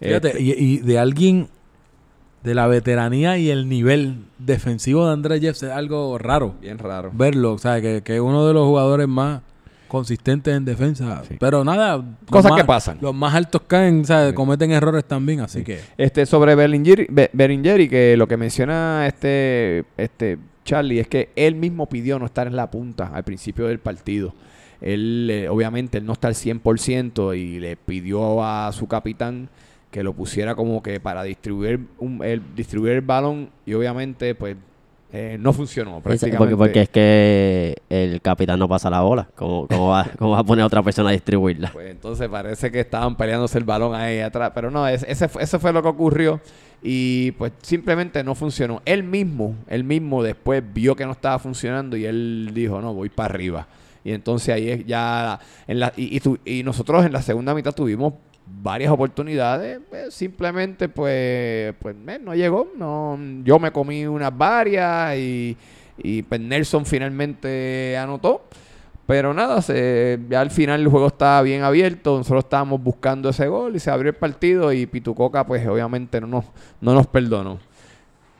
[0.00, 1.48] Fíjate, este, y, y de alguien
[2.42, 7.10] de la veteranía y el nivel defensivo de Andrés Jeff es algo raro Bien raro.
[7.12, 7.52] verlo.
[7.52, 9.42] O sea, que, que es uno de los jugadores más
[9.88, 11.22] consistentes en defensa.
[11.28, 11.34] Sí.
[11.40, 12.02] Pero nada.
[12.30, 12.98] Cosas más- que pasan.
[13.00, 14.34] Los más altos caen, o sea, Sí.
[14.34, 15.80] cometen errores también, así que...
[15.98, 21.30] Este, sobre Bellinger, Be- Bellinger y que lo que menciona este, este Charlie es que
[21.34, 24.32] él mismo pidió no estar en la punta al principio del partido.
[24.80, 29.48] Él, eh, obviamente, él no está al 100% y le pidió a su capitán
[29.90, 34.56] que lo pusiera como que para distribuir, un- el, distribuir el balón y obviamente, pues,
[35.12, 36.38] eh, no funcionó Ese- prácticamente.
[36.38, 39.28] Porque, porque es que el capitán no pasa la bola.
[39.34, 41.72] ¿Cómo, cómo, va, cómo va a poner a otra persona a distribuirla?
[41.72, 44.52] Pues entonces parece que estaban peleándose el balón ahí atrás.
[44.54, 46.40] Pero no, es- ese, fue- eso fue lo que ocurrió.
[46.82, 48.80] Y pues simplemente no funcionó.
[48.84, 53.08] Él mismo, él mismo después vio que no estaba funcionando y él dijo, no, voy
[53.08, 53.66] para arriba.
[54.04, 55.40] Y entonces ahí es ya...
[55.66, 58.14] En la, y, y tu- y nosotros en la segunda mitad tuvimos
[58.62, 59.80] varias oportunidades.
[59.88, 62.68] pues, simplemente pues, pues no llegó.
[62.76, 65.56] No, yo me comí unas varias y,
[65.98, 68.44] y pues Nelson finalmente anotó.
[69.06, 73.48] Pero nada, se, ya al final el juego estaba bien abierto, nosotros estábamos buscando ese
[73.48, 76.44] gol y se abrió el partido y Pitucoca pues obviamente no nos,
[76.80, 77.58] no nos perdonó.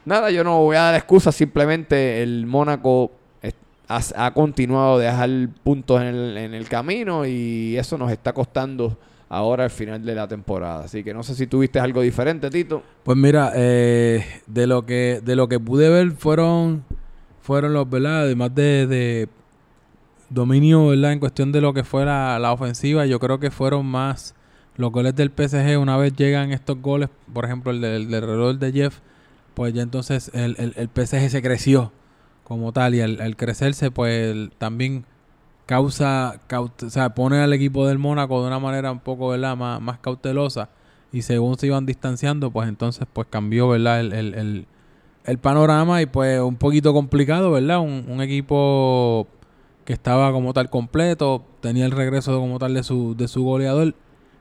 [0.04, 3.10] Nada, yo no voy a dar excusas, simplemente el Mónaco
[3.88, 5.28] ha continuado de dejar
[5.64, 8.96] puntos en el, en el camino y eso nos está costando
[9.30, 10.84] ahora al final de la temporada.
[10.84, 12.82] Así que no sé si tuviste algo diferente, Tito.
[13.02, 16.84] Pues mira, eh, de lo que de lo que pude ver fueron
[17.40, 18.22] fueron los, ¿verdad?
[18.22, 19.28] Además de, de
[20.28, 21.12] dominio, ¿verdad?
[21.12, 24.34] En cuestión de lo que fue la, la ofensiva, yo creo que fueron más
[24.76, 25.78] los goles del PSG.
[25.80, 28.98] Una vez llegan estos goles, por ejemplo, el del, del reloj de Jeff,
[29.54, 31.92] pues ya entonces el, el, el PSG se creció
[32.44, 35.04] como tal y al, al crecerse, pues también
[35.70, 39.56] causa, caut- o sea, pone al equipo del Mónaco de una manera un poco, ¿verdad?
[39.56, 40.68] Más, más cautelosa
[41.12, 44.00] y según se iban distanciando, pues entonces pues cambió, ¿verdad?
[44.00, 44.66] El, el, el,
[45.24, 47.78] el panorama y pues un poquito complicado, ¿verdad?
[47.78, 49.28] Un, un equipo
[49.84, 53.94] que estaba como tal completo, tenía el regreso como tal de su, de su goleador,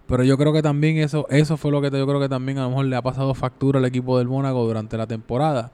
[0.08, 2.64] pero yo creo que también eso, eso fue lo que yo creo que también a
[2.64, 5.72] lo mejor le ha pasado factura al equipo del Mónaco durante la temporada.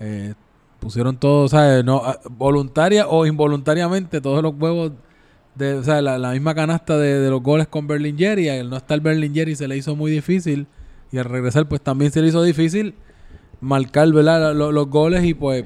[0.00, 0.32] Eh,
[0.84, 1.84] pusieron todo, ¿sabes?
[1.84, 4.92] No, ah, voluntaria o involuntariamente todos los huevos
[5.54, 8.70] de, o sea, la, la misma canasta de, de los goles con Berlinger y al
[8.70, 10.66] no estar Berlinger y se le hizo muy difícil
[11.12, 12.94] y al regresar pues también se le hizo difícil
[13.60, 14.54] marcar ¿verdad?
[14.54, 15.64] Lo- los goles y pues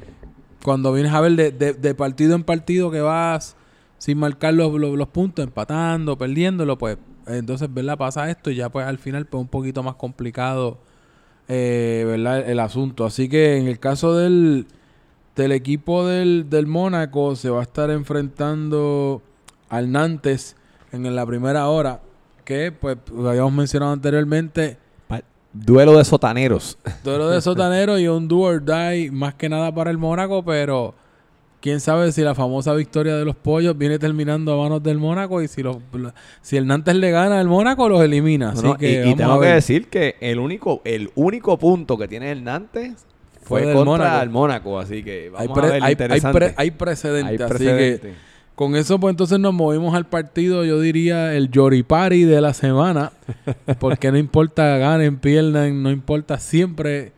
[0.64, 3.56] cuando vienes a ver de, de- de partido en partido que vas
[3.98, 7.98] sin marcar los, los, los puntos, empatando, perdiéndolo, pues entonces, ¿verdad?
[7.98, 10.78] Pasa esto y ya pues al final pues un poquito más complicado,
[11.48, 12.48] eh, ¿verdad?
[12.48, 13.04] El asunto.
[13.04, 14.66] Así que en el caso del,
[15.38, 19.22] del equipo del, del Mónaco se va a estar enfrentando
[19.68, 20.56] al Nantes
[20.92, 22.00] en la primera hora,
[22.44, 24.78] que pues lo habíamos mencionado anteriormente,
[25.50, 26.76] Duelo de sotaneros.
[27.04, 30.94] duelo de sotanero y un do or die más que nada para el Mónaco, pero
[31.60, 35.40] quién sabe si la famosa victoria de los pollos viene terminando a manos del Mónaco
[35.40, 35.78] y si los
[36.42, 38.50] si el Nantes le gana al Mónaco los elimina.
[38.50, 42.06] Así No, que y, y tengo que decir que el único, el único punto que
[42.08, 43.06] tiene el Nantes
[43.48, 44.22] Fue contra Mónaco.
[44.22, 46.38] el Mónaco, así que hay, vamos pre- a ver hay- hay interesante.
[46.38, 48.12] pre- hay precedente, Hay así que
[48.54, 53.12] con eso pues entonces nos movimos al partido, yo diría el Yoripari de la semana,
[53.78, 57.12] porque no importa ganen, pierdan, no importa siempre,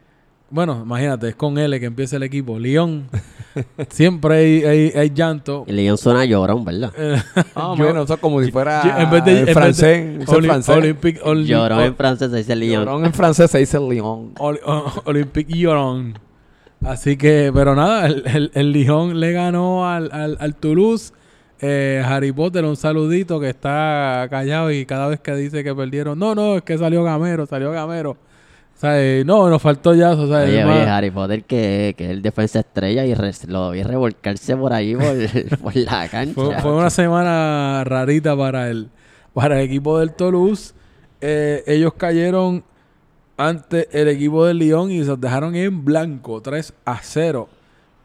[0.51, 3.09] bueno, imagínate, es con L que empieza el equipo, León,
[3.89, 5.65] siempre hay, hay, hay llanto.
[5.67, 6.93] Y León suena llorón, ¿verdad?
[6.97, 7.17] Eh,
[7.55, 9.47] Ah, yo- bueno, eso es como si fuera yo- en vez de, en en vez
[9.47, 10.29] de- francés.
[10.29, 10.49] Oli-.
[10.79, 12.85] Olympic, Oli- Llorón en francés se dice León.
[12.85, 14.33] Llorón en francés se dice Lyon.
[14.39, 16.19] Oli- o- Olympique Llorón.
[16.85, 21.13] Así que, pero nada, el, el, el Lyon le ganó al, al, al Toulouse.
[21.63, 26.19] Eh, Harry Potter, un saludito que está callado y cada vez que dice que perdieron,
[26.19, 28.17] no, no, es que salió Gamero, salió Gamero.
[28.81, 32.11] O sea, eh, no, nos faltó ya, o sea, Oye, Harry Potter, que, que es
[32.13, 36.33] el defensa estrella y re- lo vi revolcarse por ahí, por, por la cancha.
[36.35, 38.89] Fue, fue una semana rarita para el,
[39.35, 40.73] para el equipo del Toulouse.
[41.21, 42.65] Eh, ellos cayeron
[43.37, 47.49] ante el equipo del Lyon y se los dejaron en blanco, 3 a 0,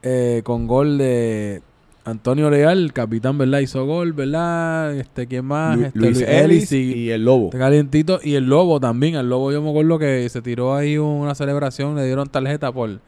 [0.03, 1.61] eh, con gol de
[2.05, 3.59] Antonio Leal, el capitán, ¿verdad?
[3.59, 4.95] Hizo gol, ¿verdad?
[4.95, 5.75] Este, ¿quién más?
[5.77, 7.45] Lu- Este, Luis Luis Ellis y, y el Lobo.
[7.45, 8.19] este calientito.
[8.23, 9.15] Y el Lobo también.
[9.15, 12.99] El Lobo yo me acuerdo que se tiró ahí una celebración, le dieron tarjeta por,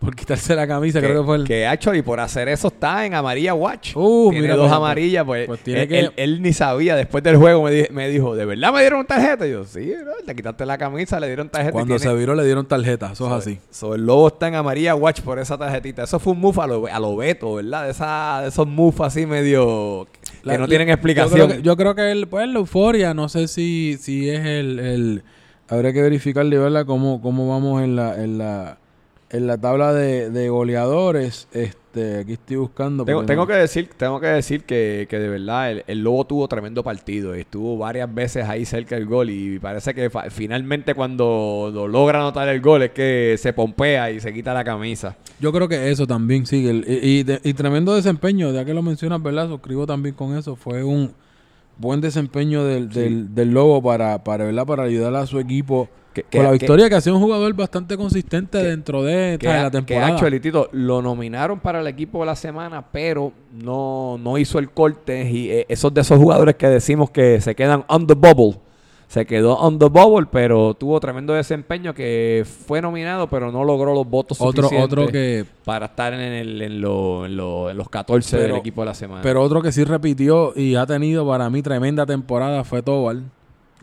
[0.00, 1.44] por quitarse la camisa, creo que fue el...
[1.44, 3.92] que hecho y por hacer eso está en amarilla watch.
[3.94, 6.96] Uh, tiene mira, dos pues, amarillas, pues, pues tiene él, que- él- él ni sabía.
[6.96, 9.46] Después del juego me, di- me dijo, ¿de verdad me dieron tarjeta?
[9.46, 11.72] Y yo, sí, bro, le quitaste la camisa, le dieron tarjeta.
[11.72, 13.58] Cuando tiene- se viró le dieron tarjeta, eso es así.
[13.70, 16.04] so, el lobo está en amarilla watch por esa tarjetita.
[16.04, 17.84] Eso fue un move a lo, a lo Beto, ¿verdad?
[17.84, 21.46] De, esa, de esos moves así medio que La- no tienen Yo explicación.
[21.46, 24.78] creo que, yo creo que el, pues, la euforia, no sé si, si es el,
[24.78, 25.22] el-
[25.68, 26.84] Habría que verificarle, ¿verdad?
[26.84, 28.78] Cómo, cómo vamos en la, en la
[29.32, 33.04] en la tabla de, de goleadores, este, aquí estoy buscando.
[33.04, 36.24] Tengo, tengo no- que decir, tengo que decir que, que de verdad el, el Lobo
[36.26, 37.36] tuvo tremendo partido.
[37.36, 39.30] y Estuvo varias veces ahí cerca del gol.
[39.30, 44.10] Y parece que fa- finalmente cuando lo logra anotar el gol es que se pompea
[44.10, 45.16] y se quita la camisa.
[45.38, 46.66] Yo creo que eso también, sí.
[46.66, 49.48] el- y, y de- y tremendo desempeño, ya que lo mencionas, ¿verdad?
[49.48, 50.56] Suscribo también con eso.
[50.56, 51.12] Fue un
[51.78, 54.66] buen desempeño del, del, del Lobo para, para, ¿verdad?
[54.66, 57.22] para ayudar a su equipo Que- con que- la que- victoria, que, ha sido un
[57.22, 60.40] jugador bastante consistente dentro de, Que, esta- de la que temporada.
[60.40, 65.30] Tito, lo nominaron para el equipo de la semana, pero no, no hizo el corte.
[65.30, 68.58] Y eh, esos de esos jugadores que decimos que se quedan on the bubble.
[69.06, 73.92] Se quedó on the bubble, pero tuvo tremendo desempeño que fue nominado, pero no logró
[73.92, 77.76] los votos otro, suficientes otro que para estar en, el, en, lo- en lo- en
[77.76, 79.22] los 14 Pero- del equipo de la semana.
[79.22, 83.24] Pero otro que sí repitió y ha tenido para mí tremenda temporada fue Tobal.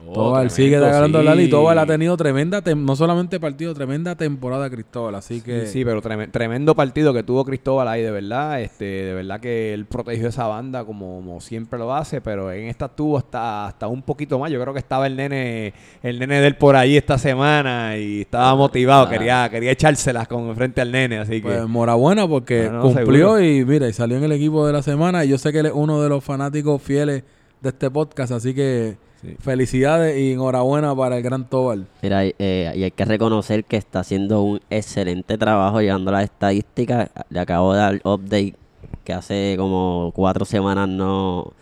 [0.05, 1.25] Oh, Tobal sigue agarrando sí.
[1.25, 5.15] la y Tobal ha tenido tremenda, no solamente partido, tremenda temporada Cristóbal.
[5.15, 8.61] Así que Sí, sí, pero treme- tremendo partido que tuvo Cristóbal ahí, de verdad.
[8.61, 12.67] Este, de verdad que él protegió esa banda como, como siempre lo hace, pero en
[12.67, 14.51] esta tuvo hasta, hasta un poquito más.
[14.51, 15.73] Yo creo que estaba el nene,
[16.03, 19.09] el nene de él por ahí esta semana y estaba motivado, Ah.
[19.09, 23.41] quería, quería echárselas con frente al nene, así que pues enhorabuena porque cumplió seguro.
[23.41, 25.25] y mira, y salió en el equipo de la semana.
[25.25, 27.23] Y yo sé que él es uno de los fanáticos fieles
[27.61, 29.35] de este podcast, así que Sí.
[29.39, 31.87] felicidades y enhorabuena para el gran Tobal.
[32.03, 37.09] Mira, eh, y hay que reconocer que está haciendo un excelente trabajo llevando las estadísticas.
[37.29, 38.55] Le acabo de dar update
[39.03, 41.53] que hace como cuatro semanas no,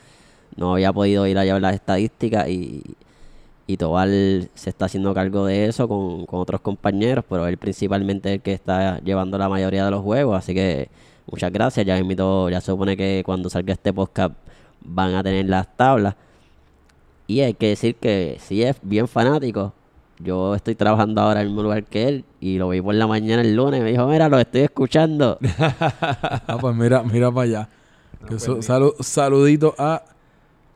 [0.57, 2.83] no había podido ir a llevar las estadísticas y,
[3.67, 8.29] y Tobal se está haciendo cargo de eso con, con otros compañeros, pero él principalmente
[8.29, 10.89] es el que está llevando la mayoría de los juegos, así que
[11.31, 11.85] muchas gracias.
[11.85, 14.33] Ya invito, ya se supone que cuando salga este podcast
[14.81, 16.15] van a tener las tablas.
[17.27, 19.73] Y hay que decir que sí es bien fanático.
[20.19, 23.05] Yo estoy trabajando ahora en el mismo lugar que él y lo vi por la
[23.07, 23.81] mañana el lunes.
[23.81, 25.37] Me dijo, mira, lo estoy escuchando.
[25.69, 27.69] Ah, pues mira, mira para allá.
[28.29, 30.03] Que su- salu- saludito a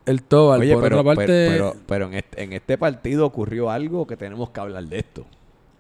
[0.05, 0.61] el Tobal.
[0.61, 4.05] Oye, Por pero, otra parte, pero, pero, pero en, este, en este partido ocurrió algo
[4.07, 5.25] que tenemos que hablar de esto.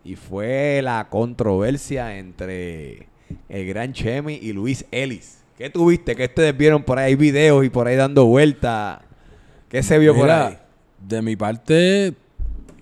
[0.05, 3.07] Y fue la controversia entre
[3.49, 5.43] el gran Chemi y Luis Ellis.
[5.57, 6.15] ¿Qué tuviste?
[6.15, 7.07] ¿Qué ustedes vieron por ahí?
[7.09, 9.01] Hay videos y por ahí dando vuelta.
[9.69, 10.57] ¿Qué se vio por ahí?
[11.07, 12.13] de mi parte,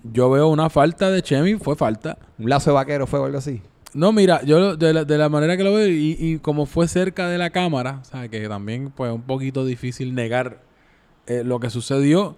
[0.02, 2.18] yo veo una falta de Chemi, fue falta.
[2.38, 3.60] ¿Un lazo de vaquero fue o algo así?
[3.94, 6.88] No, mira, yo de la, de la manera que lo veo y, y como fue
[6.88, 10.60] cerca de la cámara, o sea, que también pues un poquito difícil negar
[11.26, 12.36] eh, lo que sucedió.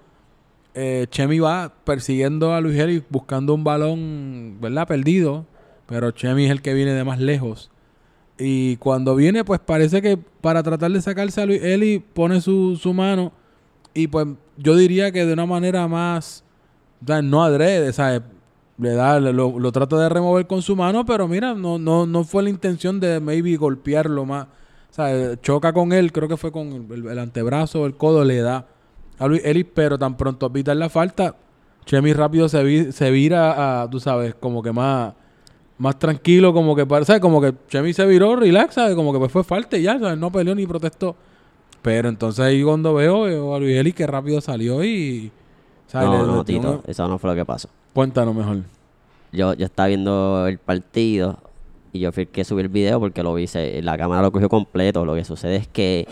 [0.74, 4.86] Eh, Chemi va persiguiendo a Luis Eli buscando un balón, ¿verdad?
[4.86, 5.46] Perdido,
[5.86, 7.70] pero Chemi es el que viene de más lejos.
[8.38, 12.76] Y cuando viene, pues parece que para tratar de sacarse a Luis Eli pone su,
[12.76, 13.32] su mano
[13.94, 14.26] y pues
[14.56, 16.44] yo diría que de una manera más,
[17.02, 18.22] o sea, no adrede, ¿sabes?
[18.78, 22.24] Le da, lo, lo trata de remover con su mano, pero mira, no, no, no
[22.24, 24.46] fue la intención de maybe golpearlo más.
[24.90, 28.38] O sea, choca con él, creo que fue con el, el- antebrazo el codo, le
[28.40, 28.66] da
[29.18, 31.36] a Luis Ellis, pero tan pronto pita la falta,
[31.84, 35.12] Chemi rápido se, vi- se vira a, tú sabes, como que más,
[35.78, 37.20] más tranquilo, como que, ¿sabes?
[37.20, 38.94] Como que Chemi se viró, relax, ¿sabes?
[38.96, 40.18] Como que pues fue falta y ya, ¿sabes?
[40.18, 41.16] No peleó ni protestó.
[41.82, 45.30] Pero entonces ahí cuando veo, veo a Luis Ellis que rápido salió y...
[45.86, 46.08] ¿sabes?
[46.08, 47.68] No, Le- no, Tito, una- eso no fue lo que pasó.
[47.94, 48.58] Cuéntanos mejor.
[49.32, 51.38] Yo, yo estaba viendo el partido
[51.92, 54.30] y yo fui el que subí el video porque lo vi, se- la cámara lo
[54.30, 55.04] cogió completo.
[55.04, 56.06] Lo que sucede es que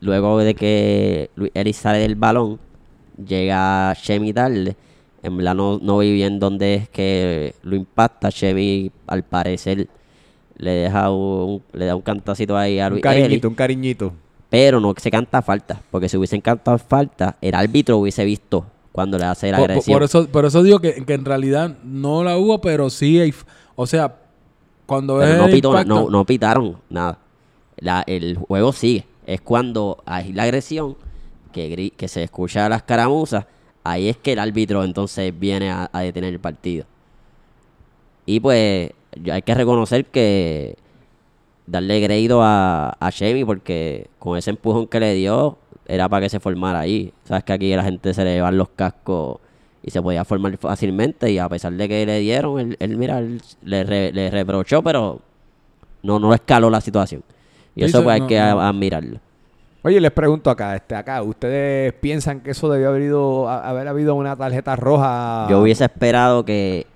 [0.00, 2.58] luego de que Luis Ellis sale del balón,
[3.26, 4.76] llega Chemi tarde.
[5.22, 8.30] En verdad no, no vi bien dónde es que lo impacta.
[8.30, 9.88] Chemi, al parecer,
[10.58, 13.22] le deja un, le da un cantacito ahí a Un Luis Ellis.
[13.22, 14.12] cariñito, un cariñito.
[14.50, 19.18] Pero no se canta falta, porque si hubiesen cantado falta, el árbitro hubiese visto cuando
[19.18, 19.94] le hace la Por, agresión.
[19.96, 23.34] por eso, por eso digo que, que en realidad no la hubo, pero sí hay...
[23.74, 24.14] O sea,
[24.86, 27.18] cuando Pero no, el pitó na- impacto- no, no pitaron nada.
[27.78, 29.04] La- el juego sigue.
[29.26, 30.96] Es cuando hay la agresión,
[31.52, 33.46] que, que se escucha las caramuzas,
[33.82, 36.84] ahí es que el árbitro entonces viene a, a detener el partido.
[38.26, 38.90] Y pues
[39.32, 40.76] hay que reconocer que
[41.66, 45.56] darle crédito a, a Shemi porque con ese empujón que le dio
[45.86, 47.12] era para que se formara ahí.
[47.24, 49.38] Sabes que aquí la gente se le llevan los cascos
[49.82, 53.18] y se podía formar fácilmente y a pesar de que le dieron, él, él, mira,
[53.18, 55.20] él le, re- le reprochó, pero
[56.02, 57.22] no, no escaló la situación.
[57.76, 58.60] Y Sí, eso pues hay que no.
[58.60, 59.18] admirarlo.
[59.82, 64.14] Oye, les pregunto acá, este, acá, ¿ustedes piensan que eso debió haber, ido, haber habido
[64.14, 65.46] una tarjeta roja?
[65.50, 66.86] Yo hubiese esperado que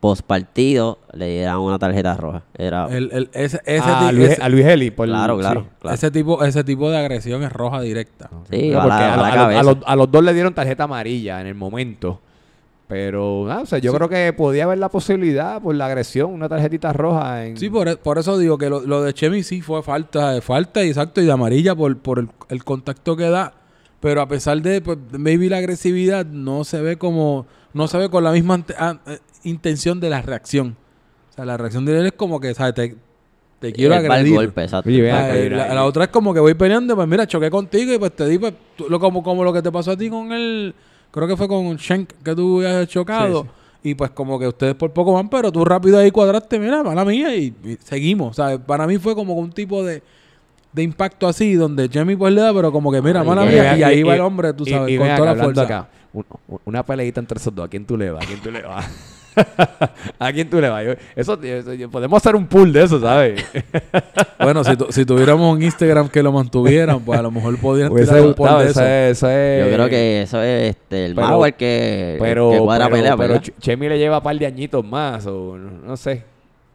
[0.00, 2.42] post partido le dieran una tarjeta roja.
[2.56, 4.90] Era, el- el- ese, ese, a, ti- Luis, ese- a Luis Eli.
[4.90, 5.94] por- claro, claro, claro.
[5.94, 8.30] ese tipo, ese tipo de agresión es roja directa.
[8.50, 9.16] Sí, No, a porque la- a, a
[9.52, 12.20] la a los- a dos le dieron tarjeta amarilla en el momento.
[12.88, 16.48] Pero, ah, o sea, yo creo que podía haber la posibilidad por la agresión, una
[16.48, 17.46] tarjetita roja.
[17.46, 17.56] En...
[17.56, 20.40] Sí, por, e- por eso digo que lo, lo de Chemi sí fue falta, de
[20.40, 23.52] falta, y exacto, y de amarilla por, por el, el contacto que da.
[24.00, 28.08] Pero a pesar de, pues, maybe la agresividad, no se ve como, no se ve
[28.08, 30.76] con la misma ante- ah, eh, intención de la reacción.
[31.30, 32.74] O sea, la reacción de él es como que, ¿sabes?
[32.74, 32.96] Te,
[33.60, 34.34] te quiero al agredir.
[34.34, 34.88] golpe, exacto.
[34.88, 37.98] Oye, Ah, eh, la, otra es como que voy peleando, pues mira, choqué contigo y
[37.98, 40.32] pues te di, pues, tú- lo, como, como lo que te pasó a ti con
[40.32, 40.74] el,
[41.10, 43.42] creo que fue con Shank que tú habías chocado.
[43.42, 46.82] Sí, Y pues como que ustedes por poco van, pero tú rápido ahí cuadraste, mira,
[46.82, 48.30] mala mía, y, y seguimos.
[48.30, 50.02] O sea, para mí fue como un tipo de,
[50.72, 53.76] de impacto así, donde Jamie pues le da, pero como que mira, mala y- mía,
[53.76, 55.62] y, y- ahí va y- el hombre, tú sabes, y con toda acá, la fuerza.
[55.62, 57.66] acá, un- un- una peleita entre esos dos.
[57.66, 58.22] ¿A quién tú le vas?
[58.24, 58.86] ¿A quién tú le vas?
[60.18, 60.84] ¿A quién tú le vas?
[60.84, 63.44] Yo- Eso, eso- podemos hacer un pool de eso, ¿sabes?
[64.40, 67.94] Bueno, si, tu- si tuviéramos un Instagram que lo mantuvieran, pues a lo mejor podrían
[67.94, 68.82] tirar un gustado, de eso eso.
[68.82, 72.58] es- eso es- Yo creo que eso es este, el Pero- el que, Pero, que
[72.58, 75.96] cuadra pero, pelea, pero Chemi le lleva un par de añitos más, o no, no
[75.98, 76.24] sé.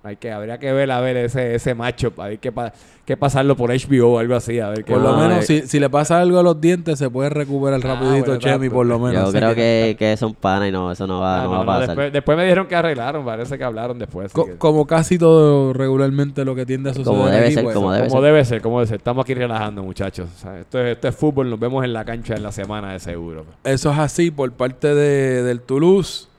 [0.05, 2.71] Hay que, habría que ver a ver ese, ese macho, a ver qué, pa-
[3.05, 5.61] qué pasarlo por HBO o algo así, a ver qué Por lo No, menos, eh.
[5.63, 8.69] si, si le pasa algo a los dientes, se puede recuperar Ah, rapidito bueno, Chemi,
[8.69, 9.33] por lo menos.
[9.33, 11.57] Yo creo que, que son panas y no, eso no va, Ah, no no, va
[11.57, 11.87] a no, pasar.
[11.87, 14.31] después, después me dijeron que arreglaron, parece que hablaron después.
[14.31, 17.63] Co- que- como casi todo regularmente lo que tiende a suceder Como debe aquí, ser,
[17.63, 18.25] pues, como debe como ser.
[18.31, 18.97] debe ser, como debe ser.
[18.97, 20.29] Estamos aquí relajando, muchachos.
[20.35, 22.93] O sea, esto, es, esto es fútbol, nos vemos en la cancha en la semana
[22.93, 23.45] de seguro.
[23.63, 26.29] Eso es así por parte de, del Toulouse.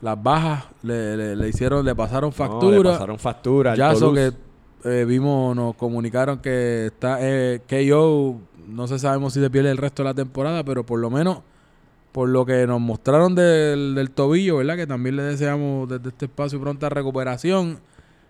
[0.00, 2.76] Las bajas le, le- le hicieron, le pasaron No, factura.
[2.76, 3.74] le pasaron factura.
[3.74, 4.32] ya eso que
[4.84, 8.36] eh, vimos, nos comunicaron que está eh, KO,
[8.68, 11.40] no sé sabemos si se pierde el resto de la temporada, pero por lo menos
[12.12, 14.76] por lo que nos mostraron del, del tobillo, ¿verdad?
[14.76, 17.80] Que también le deseamos desde este espacio pronta recuperación.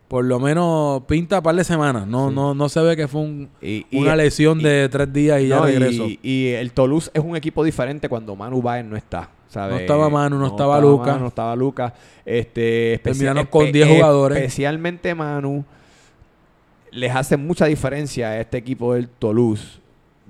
[0.08, 2.06] Por lo menos pinta par de semanas.
[2.06, 2.34] No, Sí.
[2.34, 5.40] no, no se ve que fue un- Y- y- una lesión y- de tres días
[5.42, 5.68] y ya No.
[5.68, 9.28] Y, y el Toulouse es un equipo diferente cuando Manu Baez no está.
[9.48, 9.74] ¿Sabes?
[9.74, 11.06] No estaba Manu, no estaba Luka.
[11.12, 11.94] Manu, no estaba.
[12.24, 14.38] Este, Terminaron con espe- 10 jugadores.
[14.38, 15.64] Especialmente Manu
[16.90, 19.78] les hace mucha diferencia a este equipo del Toulouse.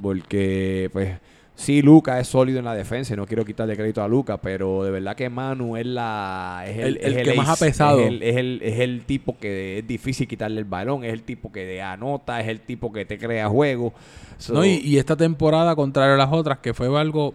[0.01, 1.19] Porque, pues,
[1.57, 3.15] sí, Luca es sólido en la defensa.
[3.15, 6.65] y No quiero quitarle crédito a Luca, pero de verdad que Manu es la.
[6.67, 8.01] Es El- es el que más ha pesado.
[8.01, 11.05] Es el, es, el, es el tipo que es difícil quitarle el balón.
[11.05, 12.41] Es el tipo que anota.
[12.41, 13.93] Es el tipo que te crea juego.
[14.37, 17.35] So- No, y, y esta temporada, contrario a las otras, que fue algo,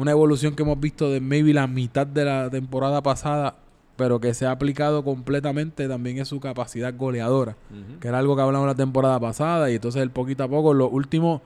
[0.00, 3.56] una evolución que hemos visto de maybe la mitad de la temporada pasada,
[3.96, 7.54] pero que se ha aplicado completamente, también es su capacidad goleadora,
[8.00, 10.88] que era algo que hablamos la temporada pasada, y entonces él poquito a poco, los
[10.90, 11.42] últimos,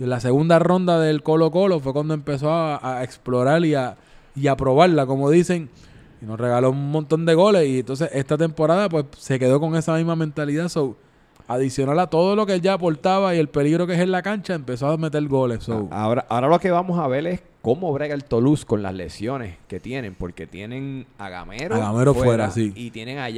[0.00, 3.98] en la segunda ronda del Colo Colo fue cuando empezó a, a explorar y a,
[4.34, 5.68] y a probarla, como dicen,
[6.22, 9.76] y nos regaló un montón de goles, y entonces esta temporada pues se quedó con
[9.76, 10.96] esa misma mentalidad, so,
[11.48, 14.22] adicional a todo lo que él ya aportaba y el peligro que es en la
[14.22, 15.64] cancha, empezó a meter goles.
[15.64, 18.94] So, Ahora, ahora lo que vamos a ver es cómo brega el Toulouse con las
[18.94, 22.72] lesiones que tienen, porque tienen a Gamero, A Gamero fuera, sí.
[22.76, 23.28] y tienen a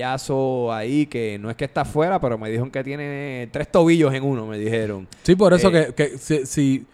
[0.73, 4.25] ahí que no es que está fuera, pero me dijeron que tiene tres tobillos en
[4.25, 5.07] uno, me dijeron.
[5.23, 6.87] Sí, por eso Eh, que, que si, si-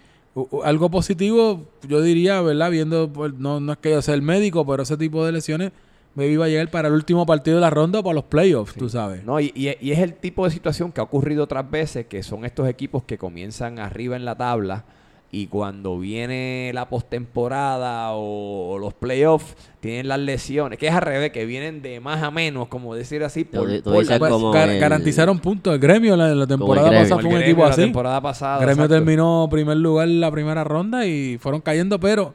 [0.64, 2.70] algo positivo, yo diría, ¿verdad?
[2.70, 5.72] Viendo, pues, no, no es que yo sea el médico, pero ese tipo de lesiones
[6.16, 8.74] me iba a llegar para el último partido de la ronda o para los playoffs,
[8.74, 9.22] tú sabes.
[9.24, 12.22] No, y, y- y es el tipo de situación que ha ocurrido otras veces, que
[12.24, 14.84] son estos equipos que comienzan arriba en la tabla
[15.30, 21.02] y cuando viene la postemporada o, o los playoffs, tienen las lesiones, que es al
[21.02, 24.18] revés, que vienen de más a menos, como decir así, por, di- tú por- dices
[24.18, 25.74] Pues, como gar- el- garantizaron puntos.
[25.74, 27.04] El gremio en la, temporada gremio.
[27.08, 27.82] pasada fue un equipo Gremio la así.
[27.82, 28.56] temporada pasada.
[28.58, 28.94] gremio exacto.
[28.94, 32.32] terminó primer lugar en la primera ronda y fueron cayendo, pero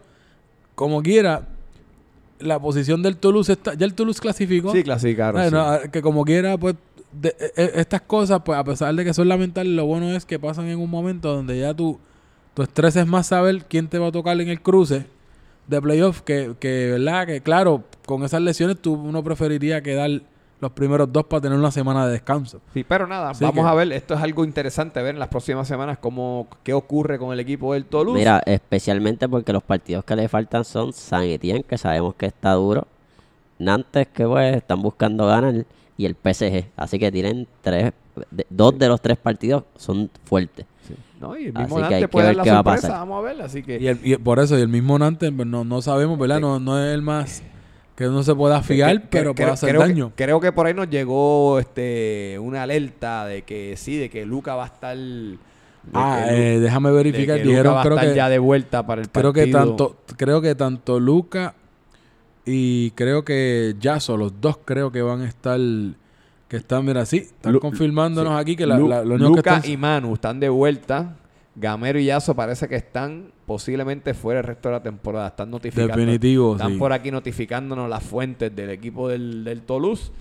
[0.75, 1.47] como quiera,
[2.41, 3.73] la posición del Toulouse está.
[3.73, 4.71] Ya el Toulouse clasificó.
[4.71, 5.43] Sí, clasificaron.
[5.45, 5.51] Sí.
[5.53, 6.75] no, que como quiera, pues,
[7.11, 10.25] de- e- e- estas cosas, pues, a pesar de que son lamentables, lo bueno es
[10.25, 11.99] que pasan en un momento donde ya tú,
[12.53, 15.05] tu estrés es más saber quién te va a tocar en el cruce
[15.67, 17.25] de playoff, que, que, ¿verdad?
[17.27, 20.21] Que claro, con esas lesiones tú uno preferiría quedar
[20.61, 22.61] los primeros dos para tener una semana de descanso.
[22.73, 25.27] Sí, pero nada, Así vamos que- a ver, esto es algo interesante ver en las
[25.27, 28.17] próximas semanas cómo qué ocurre con el equipo del Toulouse.
[28.17, 32.53] Mira, especialmente porque los partidos que le faltan son San Etienne, que sabemos que está
[32.53, 32.87] duro,
[33.59, 35.65] Nantes, que pues están buscando ganar,
[35.97, 36.65] y el PSG.
[36.75, 37.93] Así que tienen tres,
[38.31, 40.65] de- dos de los tres partidos son fuertes.
[40.87, 40.95] Sí.
[41.19, 42.59] No, y el Así mismo que Nantes hay que puede ver dar la qué va
[42.59, 42.99] a sorpresa, pasar.
[43.07, 45.47] vamos a ver, así que Y, el- y por eso, y el mismo Nantes, pues,
[45.47, 46.39] no, no sabemos, ¿verdad?
[46.39, 47.43] No, no es el más
[48.01, 50.11] que uno se pueda fiar, Que- que- pero creo- puede hacer creo que- daño.
[50.15, 54.55] creo que por ahí nos llegó este una alerta de que sí, de que Luca
[54.55, 55.37] va a estar de
[55.93, 57.37] Ah, que eh, déjame de verificar.
[57.37, 59.41] que Luka Dijeron, va a creo estar que, ya de vuelta para el creo que
[59.47, 59.59] partido.
[59.59, 61.55] tanto, creo que tanto Luca
[62.45, 65.59] y creo que Yaso, los dos creo que van a estar,
[66.47, 68.39] que están, mira, sí, están Lu- confirmándonos sí.
[68.41, 71.15] aquí que la, la- que están- y Manu están de vuelta.
[71.55, 75.27] Gamero y Yazo parece que están posiblemente fuera el resto de la temporada.
[75.27, 75.95] Están notificando.
[75.95, 76.77] Definitivo, Están sí.
[76.77, 80.11] por aquí notificándonos las fuentes del equipo del, del Toulouse.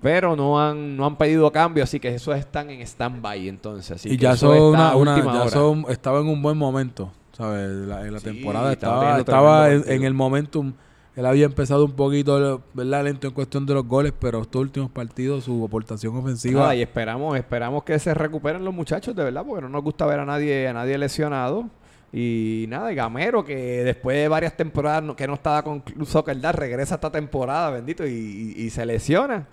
[0.00, 3.90] Pero no han, no han pedido cambio, así que eso están en stand-by entonces.
[3.92, 5.50] Así y que ya eso son está una, una- última ya hora.
[5.50, 7.68] son- estaba en un buen momento, ¿sabes?
[7.70, 10.74] La- en la Sí, temporada estaba estaba, estaba en, en el momentum.
[11.16, 13.04] Él había empezado un poquito, ¿verdad?
[13.04, 16.60] Lento en cuestión de los goles, pero estos últimos partidos su aportación ofensiva.
[16.60, 20.04] Nada, y esperamos, esperamos que se recuperen los muchachos, de verdad, porque no nos gusta
[20.04, 21.70] ver a nadie, a nadie lesionado.
[22.12, 26.06] Y nada, y Gamero, que después de varias temporadas no- que no estaba con Club
[26.06, 29.46] Soccer Dad, regresa esta temporada, bendito, y, y- y se lesiona.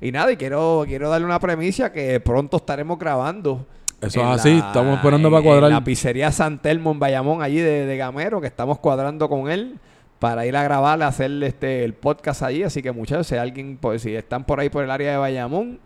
[0.00, 3.64] Y nada, y quiero, quiero darle una premisa que pronto estaremos grabando.
[4.00, 5.70] Eso es así, estamos esperando para cuadrar.
[5.70, 9.50] En la pizzería San Telmo en Bayamón, allí de, de Gamero, que estamos cuadrando con
[9.50, 9.78] él
[10.18, 12.62] para ir a grabar, a hacer este, el podcast allí.
[12.62, 15.78] Así que muchachos, si alguien, pues, si están por ahí por el área de Bayamón,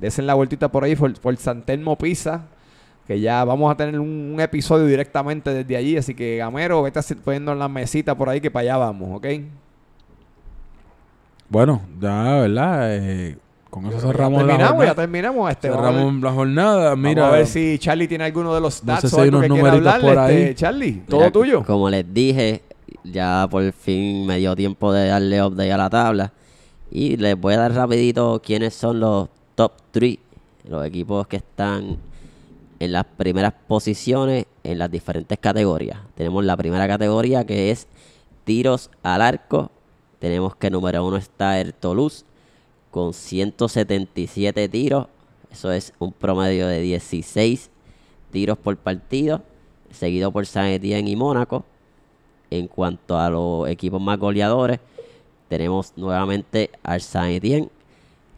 [0.00, 2.42] desen la vueltita por ahí por, por San Telmo Pizza.
[3.06, 5.96] Que ya vamos a tener un, un episodio directamente desde allí.
[5.98, 9.26] Así que Gamero, vete poniendo en la mesita por ahí que para allá vamos, ¿ok?
[11.48, 12.96] Bueno, ya, ¿verdad?
[12.96, 13.36] Eh,
[13.70, 14.94] con eso cerramos la terminamos, ya jornada.
[14.94, 15.50] terminamos.
[15.50, 16.96] Este, cerramos la jornada.
[16.96, 19.22] Mira, Vamos a ver si Charlie tiene alguno de los No sé stats si o
[19.22, 20.14] hay algo que quiera hablarle.
[20.14, 20.54] por Este.
[20.54, 21.64] Charlie, todo Mira, tuyo.
[21.64, 22.62] Como les dije,
[23.04, 26.32] ya por fin me dio tiempo de darle update a la tabla.
[26.90, 30.18] Y les voy a dar rapidito quiénes son los top 3,
[30.68, 31.98] los equipos que están
[32.78, 35.98] en las primeras posiciones en las diferentes categorías.
[36.14, 37.86] Tenemos la primera categoría que es
[38.44, 39.70] tiros al arco.
[40.18, 42.24] Tenemos que número uno está el Toulouse
[42.90, 45.06] con 177 tiros.
[45.50, 47.70] Eso es un promedio de 16
[48.30, 49.42] tiros por partido.
[49.90, 51.64] Seguido por Saint Etienne y Mónaco.
[52.54, 54.78] En cuanto a los equipos más goleadores,
[55.48, 57.68] tenemos nuevamente al Saint Etienne,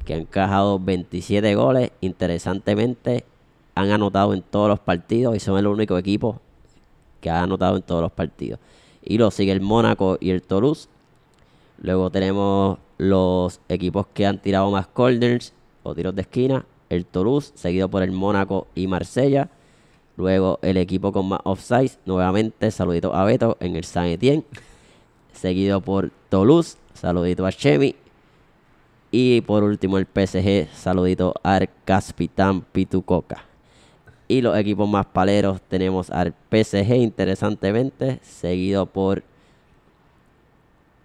[0.06, 1.90] que ha encajado 27 goles.
[2.00, 3.26] Interesantemente,
[3.74, 6.40] han anotado en todos los partidos y son el único equipo
[7.20, 8.58] que ha anotado en todos los partidos.
[9.04, 10.88] Y lo sigue el Mónaco y el Toulouse.
[11.82, 15.52] Luego tenemos los equipos que han tirado más corners
[15.82, 16.64] o tiros de esquina.
[16.88, 19.50] El Toulouse, seguido por el Mónaco y Marsella.
[20.16, 24.44] Luego el equipo con más offsides, nuevamente saludito a Beto en el Saint Etienne.
[25.32, 27.94] Seguido por Toulouse, saludito a Chemi.
[29.10, 33.44] Y por último el PSG, saludito al Caspitán Pitucoca.
[34.28, 39.22] Y los equipos más paleros tenemos al PSG, interesantemente, seguido por...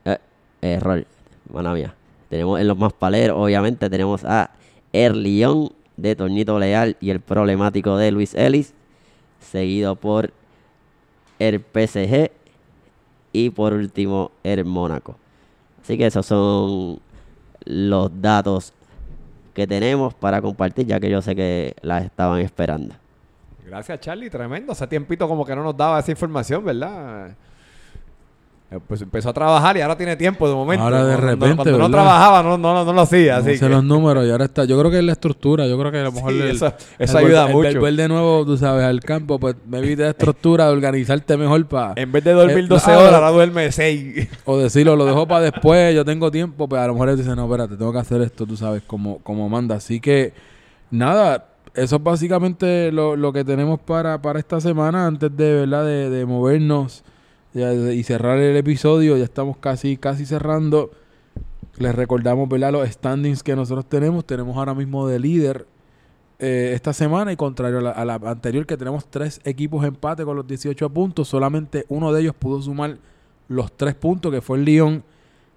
[0.05, 0.17] Eh,
[0.61, 1.05] error,
[1.53, 1.93] mala mía.
[2.29, 4.51] Tenemos en los más paleros, obviamente, tenemos a
[4.93, 8.73] El Lyon de Tornito Leal y el problemático de Luis Ellis,
[9.41, 10.31] seguido por
[11.39, 12.31] el PSG
[13.33, 15.17] y por último el Mónaco.
[15.83, 16.99] Así que esos son
[17.65, 18.73] los datos
[19.53, 22.95] que tenemos para compartir, ya que yo sé que las estaban esperando.
[23.65, 24.29] Gracias, Charlie.
[24.29, 24.71] Tremendo.
[24.71, 27.35] Hace tiempito como que no nos daba esa información, ¿verdad?
[28.73, 30.81] Eh, Pues empezó a trabajar y ahora tiene tiempo de momento.
[30.83, 33.33] Ahora de Cuando- repente, Cuando no trabajaba no, no, no lo hacía.
[33.39, 34.63] no Así que- los números y ahora está.
[34.63, 35.67] Yo creo que es la estructura.
[35.67, 37.67] Yo creo que a lo mejor Sí, el- eso- eso el ayuda el mucho.
[37.79, 41.65] volver de nuevo, tú sabes, al campo, pues me evita la estructura de organizarte mejor
[41.65, 42.01] para.
[42.01, 44.29] En vez de dormir Eh, 12 ah, horas, ahora duerme 6.
[44.45, 47.35] O decirlo, lo dejo para después, yo tengo tiempo, pues a lo mejor él dice,
[47.35, 49.75] no, espérate, tengo que hacer esto, tú sabes, como, como manda.
[49.75, 50.33] Así que,
[50.89, 55.85] nada, eso es básicamente lo, lo que tenemos para, para esta semana, antes de, ¿verdad?
[55.85, 57.03] De, de movernos
[57.53, 60.91] y cerrar el episodio, ya estamos casi, casi cerrando.
[61.77, 62.71] Les recordamos, ¿verdad?
[62.71, 64.25] Los standings que nosotros tenemos.
[64.25, 65.65] Tenemos ahora mismo de líder
[66.39, 70.25] eh, esta semana y contrario a la, a la anterior que tenemos tres equipos empate
[70.25, 72.97] con los 18 puntos, solamente uno de ellos pudo sumar
[73.47, 75.03] los tres puntos, que fue el Lyon,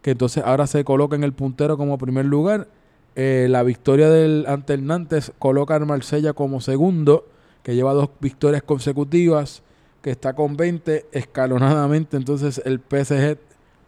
[0.03, 2.69] que entonces ahora se coloca en el puntero como primer lugar.
[3.17, 7.27] Eh, la victoria del ante el Nantes coloca al Marsella como segundo,
[7.63, 9.63] que lleva dos victorias consecutivas,
[10.05, 12.19] que está con 20 escalonadamente.
[12.19, 13.39] Entonces el PSG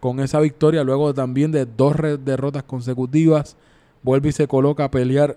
[0.01, 1.95] con esa victoria, luego también de dos
[2.25, 3.55] derrotas consecutivas,
[4.03, 5.37] vuelve y se coloca a pelear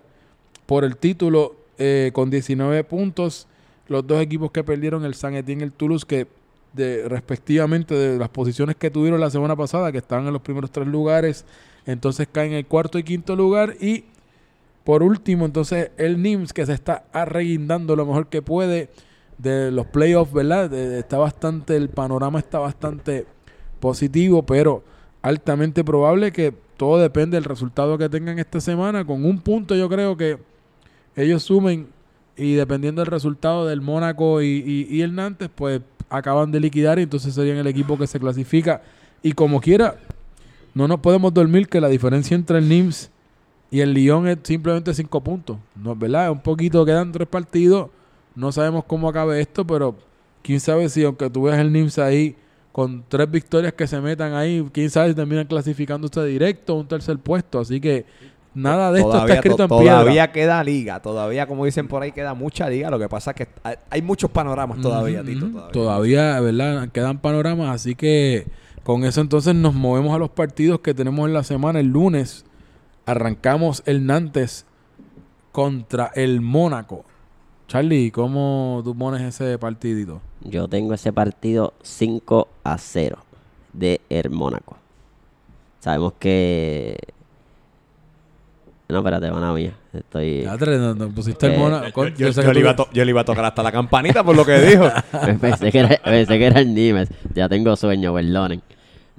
[0.65, 3.45] por el título eh, con 19 puntos.
[3.89, 6.27] Los dos equipos que perdieron, el San Etienne y el Toulouse, que
[6.71, 10.71] de, respectivamente de las posiciones que tuvieron la semana pasada, que estaban en los primeros
[10.71, 11.43] tres lugares,
[11.85, 13.75] entonces caen en el cuarto y quinto lugar.
[13.81, 14.05] Y
[14.85, 18.89] por último, entonces el NIMS, que se está arreguindando lo mejor que puede
[19.39, 20.69] de los playoffs, ¿verdad?
[20.69, 23.25] De- está bastante, el panorama está bastante
[23.79, 24.83] positivo, pero
[25.23, 29.03] altamente probable que todo depende del resultado que tengan esta semana.
[29.03, 30.37] Con un punto yo creo que
[31.15, 31.87] ellos sumen
[32.37, 36.99] y dependiendo del resultado del Mónaco y, y, y el Nantes, pues acaban de liquidar
[36.99, 38.81] y entonces serían el equipo que se clasifica.
[39.21, 39.97] Y como quiera,
[40.73, 43.09] no nos podemos dormir que la diferencia entre el NIMS
[43.71, 45.57] y el Lyon es simplemente cinco puntos.
[45.75, 45.95] ¿no?
[45.95, 46.31] ¿Verdad?
[46.31, 47.89] Un poquito, quedan tres partidos,
[48.35, 49.95] No sabemos cómo acabe esto, pero
[50.41, 52.35] quién sabe si aunque tú veas el NIMS ahí
[52.71, 56.87] con tres victorias que se metan ahí, quién sabe si terminan clasificándose directo a un
[56.87, 57.59] tercer puesto.
[57.59, 58.05] Así que
[58.53, 59.99] nada de esto está escrito to- en piedra.
[60.01, 62.89] Todavía queda liga, todavía, como dicen por ahí, queda mucha liga.
[62.89, 65.47] Lo que pasa es que hay, hay muchos panoramas todavía, Tito.
[65.47, 65.71] Todavía.
[65.71, 66.89] Todavía, ¿verdad?
[66.89, 68.47] Quedan panoramas, así que
[68.83, 71.79] con eso entonces nos movemos a los partidos que tenemos en la semana.
[71.79, 72.45] El lunes
[73.05, 74.65] arrancamos el Nantes
[75.51, 77.03] contra el Mónaco.
[77.69, 80.21] Charlie, ¿cómo tú pones ese partidito?
[80.41, 83.19] Yo tengo ese partido 5 a 0
[83.73, 84.75] de el Mónaco.
[85.79, 86.97] Sabemos que.
[88.89, 89.73] No, espérate, mano mía.
[89.93, 90.41] Estoy.
[90.45, 92.07] Ya, no- no pusiste el Eh, Mónaco.
[92.07, 94.35] Yo, le tú- iba a to- yo le iba a tocar hasta la campanita por
[94.35, 94.85] lo que dijo.
[95.39, 97.09] pensé, que era, pensé que era el Nimes.
[97.35, 98.63] Ya tengo sueño, perdonen.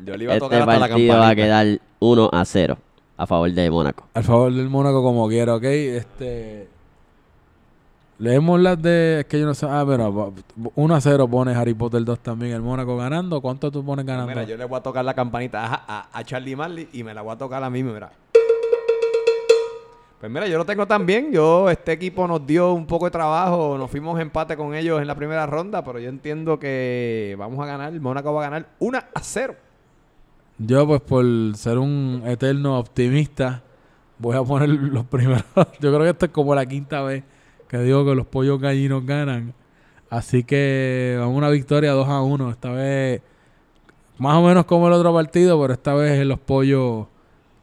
[0.05, 1.45] Yo le iba a Este tocar hasta la partido va a campanita.
[1.47, 2.79] quedar 1 a 0
[3.17, 4.09] a favor de Mónaco.
[4.15, 5.63] Al favor del Mónaco como quiera, ¿ok?
[5.65, 6.67] Este...
[8.21, 9.21] Leemos las de...
[9.21, 9.67] Es que yo no sé...
[9.67, 10.35] Ah, bueno,
[10.75, 12.53] 1 a 0 pone Harry Potter 2 también.
[12.53, 13.41] El Mónaco ganando.
[13.41, 14.29] ¿Cuánto tú pones ganando?
[14.29, 17.15] Mira, yo le voy a tocar la campanita a, a- a Charlie Marley y me
[17.15, 18.13] la voy a tocar a mí, mira.
[20.21, 21.33] Pues mira, yo lo tengo también.
[21.33, 23.79] Yo, este equipo nos dio un poco de trabajo.
[23.79, 27.65] Nos fuimos empate con ellos en la primera ronda, pero yo entiendo que vamos a
[27.65, 27.91] ganar.
[27.91, 29.55] El Mónaco va a ganar 1 a 0.
[30.59, 31.25] Yo, pues, por
[31.57, 33.63] ser un eterno optimista,
[34.19, 35.43] voy a poner los primeros.
[35.81, 37.25] Yo creo que esta es como la quinta vez
[37.71, 39.55] que digo que los pollos gallinos ganan.
[40.11, 42.51] Así que vamos a una victoria 2 a 1.
[42.51, 43.23] Esta vez,
[44.19, 47.07] más o menos como el otro partido, pero esta vez los pollos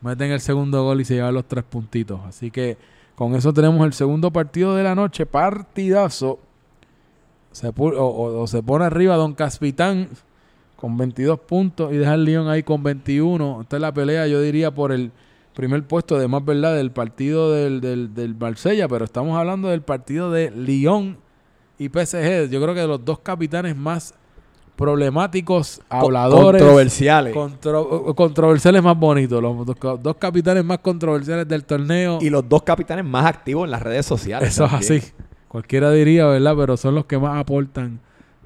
[0.01, 2.21] meten el segundo gol y se llevan los tres puntitos.
[2.25, 2.77] Así que
[3.15, 5.25] con eso tenemos el segundo partido de la noche.
[5.25, 6.39] Partidazo.
[7.51, 7.73] Se o,
[8.41, 10.09] o- se pone arriba Don Caspitán
[10.77, 13.61] con 22 puntos y deja al Lyon ahí con 21.
[13.61, 15.11] Esta es la pelea, yo diría, por el
[15.57, 19.81] primer puesto de más verdad del partido del, del, del Marsella, pero estamos hablando del
[19.81, 21.17] partido de Lyon
[21.79, 22.47] y PSG.
[22.51, 24.13] Yo creo que los dos capitanes más
[24.75, 27.33] problemáticos, habladores, Controversiales.
[27.33, 32.19] contro- controversiales más bonitos, los dos, dos capitanes más controversiales del torneo.
[32.21, 34.49] y los dos capitanes más activos en las redes sociales.
[34.49, 35.01] Eso es así.
[35.47, 36.53] Cualquiera diría, ¿verdad?
[36.55, 37.99] Pero son los que más aportan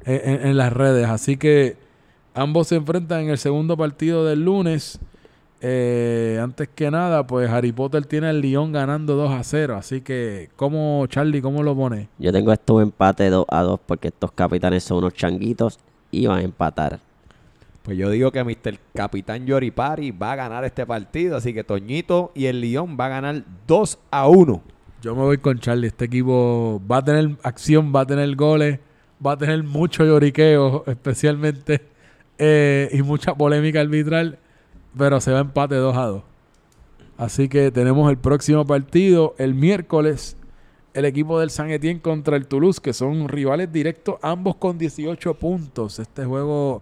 [0.05, 1.07] en, en- en las redes.
[1.09, 1.76] Así que
[2.34, 4.99] ambos se enfrentan en el segundo partido del lunes.
[5.64, 9.76] Eh, antes que nada, pues Harry Potter tiene al Lyon ganando 2 a 0.
[9.78, 12.09] Así que, ¿cómo, Charlie, cómo lo pone?
[12.18, 15.78] Yo tengo esto un empate 2 a 2 porque estos capitanes son unos changuitos
[16.09, 16.99] y van a empatar.
[17.84, 18.78] Pues yo digo que Mr.
[18.93, 21.38] Capitán Yoripari va a ganar este partido.
[21.38, 24.62] Así que Toñito y el León va a ganar 2 a 1.
[25.01, 25.88] Yo me voy con Charlie.
[25.88, 28.80] Este equipo va a tener acción, va a tener goles,
[29.26, 31.82] va a tener mucho lloriqueo, especialmente,
[32.38, 34.38] eh, y mucha polémica arbitral,
[34.98, 36.24] pero se va a empate 2 a 2.
[37.18, 40.38] Así que tenemos el próximo partido el miércoles.
[40.94, 45.36] El equipo del San Etienne contra el Toulouse, que son rivales directos, ambos con 18
[45.36, 46.00] puntos.
[46.00, 46.82] Este juego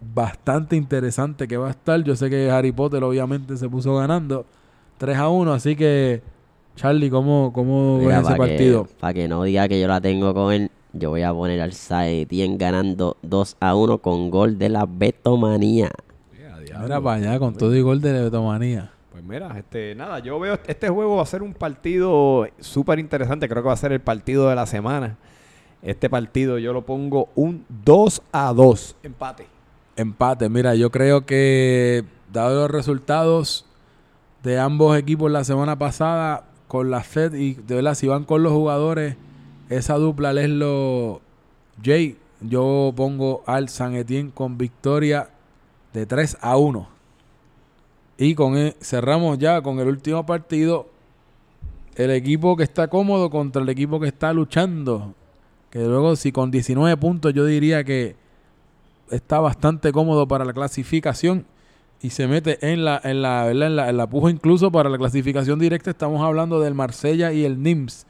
[0.00, 2.02] bastante interesante que va a estar.
[2.02, 4.44] Yo sé que Harry Potter obviamente se puso ganando
[4.98, 6.22] 3 a 1, así que
[6.76, 8.84] Charlie, ¿cómo, cómo ves ese para partido?
[8.84, 11.60] Que, pa' que no diga que yo la tengo con él, yo voy a poner
[11.60, 15.90] al Saetien ganando 2 a 1 con gol de la Betomanía.
[16.78, 18.92] Mira para allá, con todo y gol de Betomanía.
[19.10, 23.48] Pues mira, este, nada, yo veo este juego va a ser un partido súper interesante.
[23.48, 25.16] Creo que va a ser el partido de la semana.
[25.82, 28.96] Este partido yo lo pongo un 2 a 2.
[29.02, 29.46] Empate.
[29.96, 33.66] Empate, mira, yo creo que dado los resultados
[34.42, 38.44] de ambos equipos la semana pasada, con la Fed y de verdad, si van con
[38.44, 39.16] los jugadores,
[39.70, 41.20] esa dupla Leslo
[41.82, 45.30] Jay, yo pongo al San Etienne con victoria
[45.92, 46.88] de 3 a 1.
[48.18, 50.88] Y con e- cerramos ya con el último partido.
[51.96, 55.14] El equipo que está cómodo contra el equipo que está luchando.
[55.70, 58.16] Que luego, si con 19 puntos, yo diría que
[59.10, 61.46] está bastante cómodo para la clasificación
[62.02, 64.98] y se mete en la, en la, en la, en la puja incluso para la
[64.98, 65.90] clasificación directa.
[65.90, 68.06] Estamos hablando del Marsella y el Nims.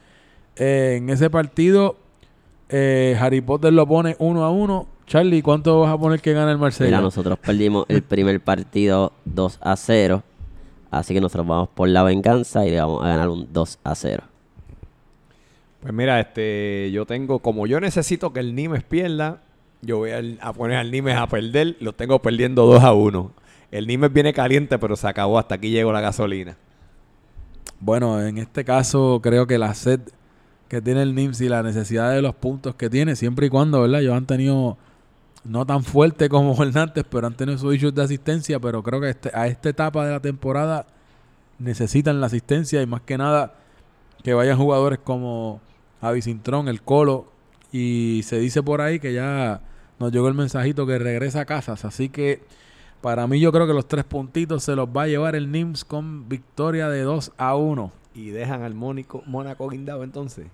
[0.55, 1.97] Eh, en ese partido,
[2.69, 4.87] eh, Harry Potter lo pone 1 a 1.
[5.07, 6.89] Charlie, ¿cuánto vas a poner que gana el Marsella?
[6.89, 10.23] Mira, nosotros perdimos el primer partido 2 a 0.
[10.89, 13.95] Así que nosotros vamos por la venganza y le vamos a ganar un 2 a
[13.95, 14.23] 0.
[15.81, 19.41] Pues mira, este, yo tengo, como yo necesito que el Nimes pierda,
[19.81, 23.31] yo voy a, poner al Nimes a perder, lo tengo perdiendo 2 a 1.
[23.71, 26.57] El Nimes viene caliente, pero se acabó, hasta aquí llegó la gasolina.
[27.79, 30.01] Bueno, en este caso creo que la sed
[30.71, 33.81] que tiene el NIMS y la necesidad de los puntos que tiene, siempre y cuando,
[33.81, 33.99] ¿verdad?
[33.99, 34.77] Ellos han tenido,
[35.43, 39.09] no tan fuerte como antes, pero han tenido sus issues de asistencia, pero creo que
[39.09, 40.85] este- a esta etapa de la temporada
[41.59, 43.55] necesitan la asistencia y más que nada
[44.23, 45.61] que vayan jugadores como
[46.01, 47.29] Javi Cintrón, el Colo,
[47.73, 49.61] Y se dice por ahí que ya
[49.97, 51.85] nos llegó el mensajito que regresa a casas.
[51.85, 52.43] Así que
[52.99, 55.85] para mí yo creo que los tres puntitos se los va a llevar el NIMS
[55.85, 57.91] con victoria de 2 a 1.
[58.13, 60.47] Y dejan al Mónaco guindado entonces.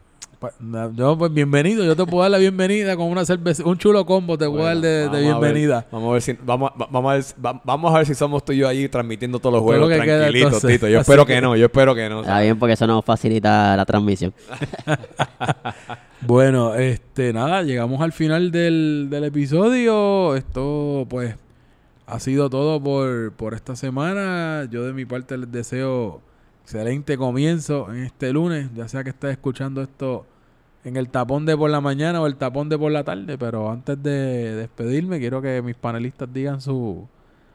[0.60, 4.06] Na- Yo, pues bienvenido, yo te puedo dar la bienvenida con una cerveza, un chulo
[4.06, 5.88] combo te puedo dar de, de Vamos a ver- bienvenida.
[5.92, 8.54] vamos a ver si vamos, a- vamos a ver, vamos a ver si somos tú
[8.54, 10.62] y yo ahí transmitiendo todos los juegos que queda, tranquilitos.
[10.62, 10.88] Tito.
[10.88, 12.22] Yo Así espero que- que no, yo espero que no.
[12.22, 14.32] Está bien porque eso nos facilita la transmisión.
[16.22, 20.36] Bueno, este, nada, llegamos al final del, del episodio.
[20.36, 21.36] Esto, pues,
[22.08, 24.68] ha sido todo por, por esta semana.
[24.72, 26.22] Yo de mi parte les deseo
[26.68, 30.26] excelente comienzo en este lunes, ya sea que estés escuchando esto
[30.84, 33.38] en el tapón de por la mañana o el tapón de por la tarde.
[33.38, 37.08] Pero antes de despedirme, quiero que mis panelistas digan su-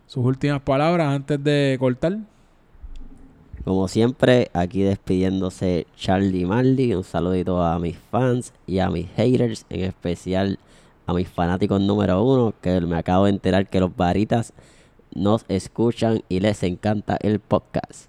[0.06, 2.20] sus últimas palabras antes de cortar.
[3.66, 6.94] Como siempre, aquí despidiéndose Charlie Marley.
[6.94, 10.58] Un saludito a mis fans y a mis haters, en especial
[11.06, 14.54] a mis fanáticos número uno, que me acabo de enterar que los varitas
[15.14, 18.06] nos escuchan y les encanta el podcast.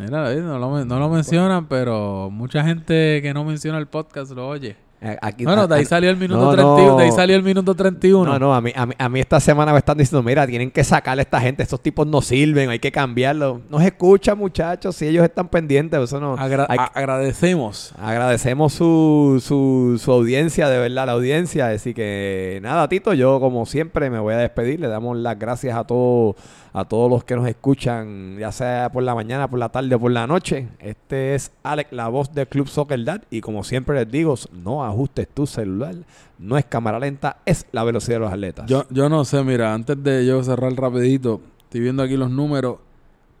[0.00, 4.32] Mira, no lo, men- no lo mencionan, pero mucha gente que no menciona el podcast
[4.32, 4.76] lo oye.
[5.04, 6.96] Eh, Aquí, Bueno, de ahí salió el minuto no, 31.
[6.96, 7.16] De ahí no.
[7.16, 8.24] salió el minuto 31.
[8.34, 10.70] No, no, a mí, a, mí, a mí esta semana me están diciendo, mira, tienen
[10.70, 13.62] que sacarle a esta gente, estos tipos no sirven, hay que cambiarlo.
[13.68, 16.36] Nos escucha, muchachos, si ellos están pendientes, eso no...
[16.38, 17.92] Agra- hay- a- agradecemos.
[17.98, 21.66] Agradecemos su, su, su audiencia, de verdad, la audiencia.
[21.66, 24.78] Así que nada, Tito, yo como siempre me voy a despedir.
[24.78, 26.36] Le damos las gracias a todos,
[26.74, 30.00] a todos los que nos escuchan, ya sea por la mañana, por la tarde o
[30.00, 30.68] por la noche.
[30.78, 33.22] Este es Alex, la voz del Club Soccer Dad.
[33.30, 35.94] Y como siempre les digo, no ajustes tu celular.
[36.38, 38.66] No es cámara lenta, es la velocidad de los atletas.
[38.66, 42.78] Yo, yo no sé, mira, antes de yo cerrar rapidito, estoy viendo aquí los números.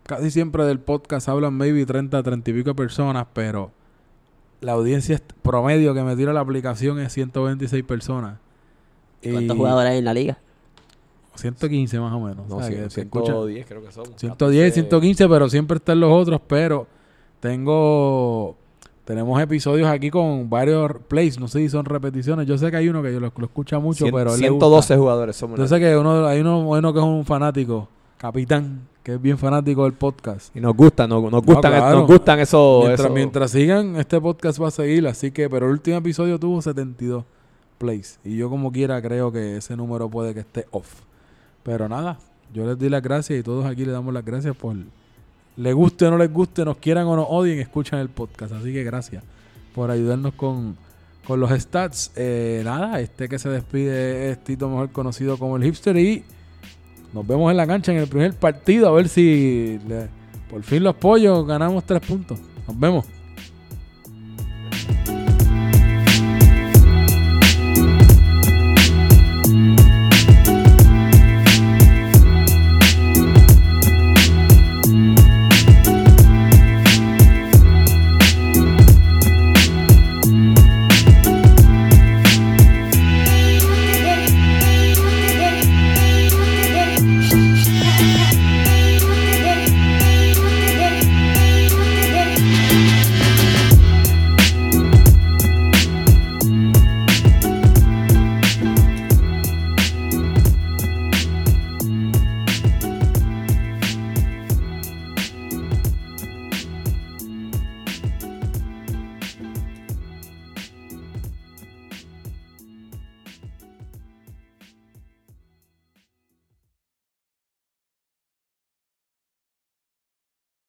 [0.02, 3.70] Casi siempre del podcast hablan maybe 30, 30 y pico personas, pero
[4.60, 8.38] la audiencia promedio que me tira la aplicación es 126 personas.
[9.22, 10.38] ¿Cuántos Y jugadores hay en la liga?
[11.34, 12.48] 115 más o menos.
[12.48, 14.04] no, o sea, sí, que se escucha 110 creo que son.
[14.16, 16.40] 110, 115, pero siempre están los otros.
[16.46, 16.86] Pero
[17.40, 18.56] tengo.
[19.04, 21.38] Tenemos episodios aquí con varios plays.
[21.40, 22.46] No sé si son repeticiones.
[22.46, 24.66] Yo sé que hay uno que yo lo, lo escucha mucho, pero él le gusta.
[24.66, 25.58] 112 jugadores somos.
[25.58, 29.36] Yo sé que uno, hay uno bueno que es un fanático, Capitán, que es bien
[29.38, 30.54] fanático del podcast.
[30.56, 31.98] Y nos gustan, nos, nos gustan, claro.
[31.98, 32.84] nos gustan esos...
[32.84, 35.04] mientras, esos- mientras sigan, este podcast va a seguir.
[35.08, 37.24] Así que, pero el último episodio tuvo 72
[37.78, 38.20] plays.
[38.22, 41.00] Y yo, como quiera, creo que ese número puede que esté off.
[41.62, 42.18] Pero nada,
[42.52, 44.76] yo les doy las gracias y todos aquí le damos las gracias por.
[45.56, 48.52] Le guste o no les guste, nos quieran o nos odien, escuchan el podcast.
[48.52, 49.22] Así que gracias
[49.74, 50.76] por ayudarnos con,
[51.26, 52.12] con los stats.
[52.16, 55.96] Eh, nada, este que se despide es Tito, mejor conocido como el hipster.
[55.96, 56.24] Y
[57.12, 58.88] nos vemos en la cancha en el primer partido.
[58.88, 59.78] A ver si
[60.50, 62.38] por fin los pollos ganamos tres puntos.
[62.66, 63.21] Nos vemos.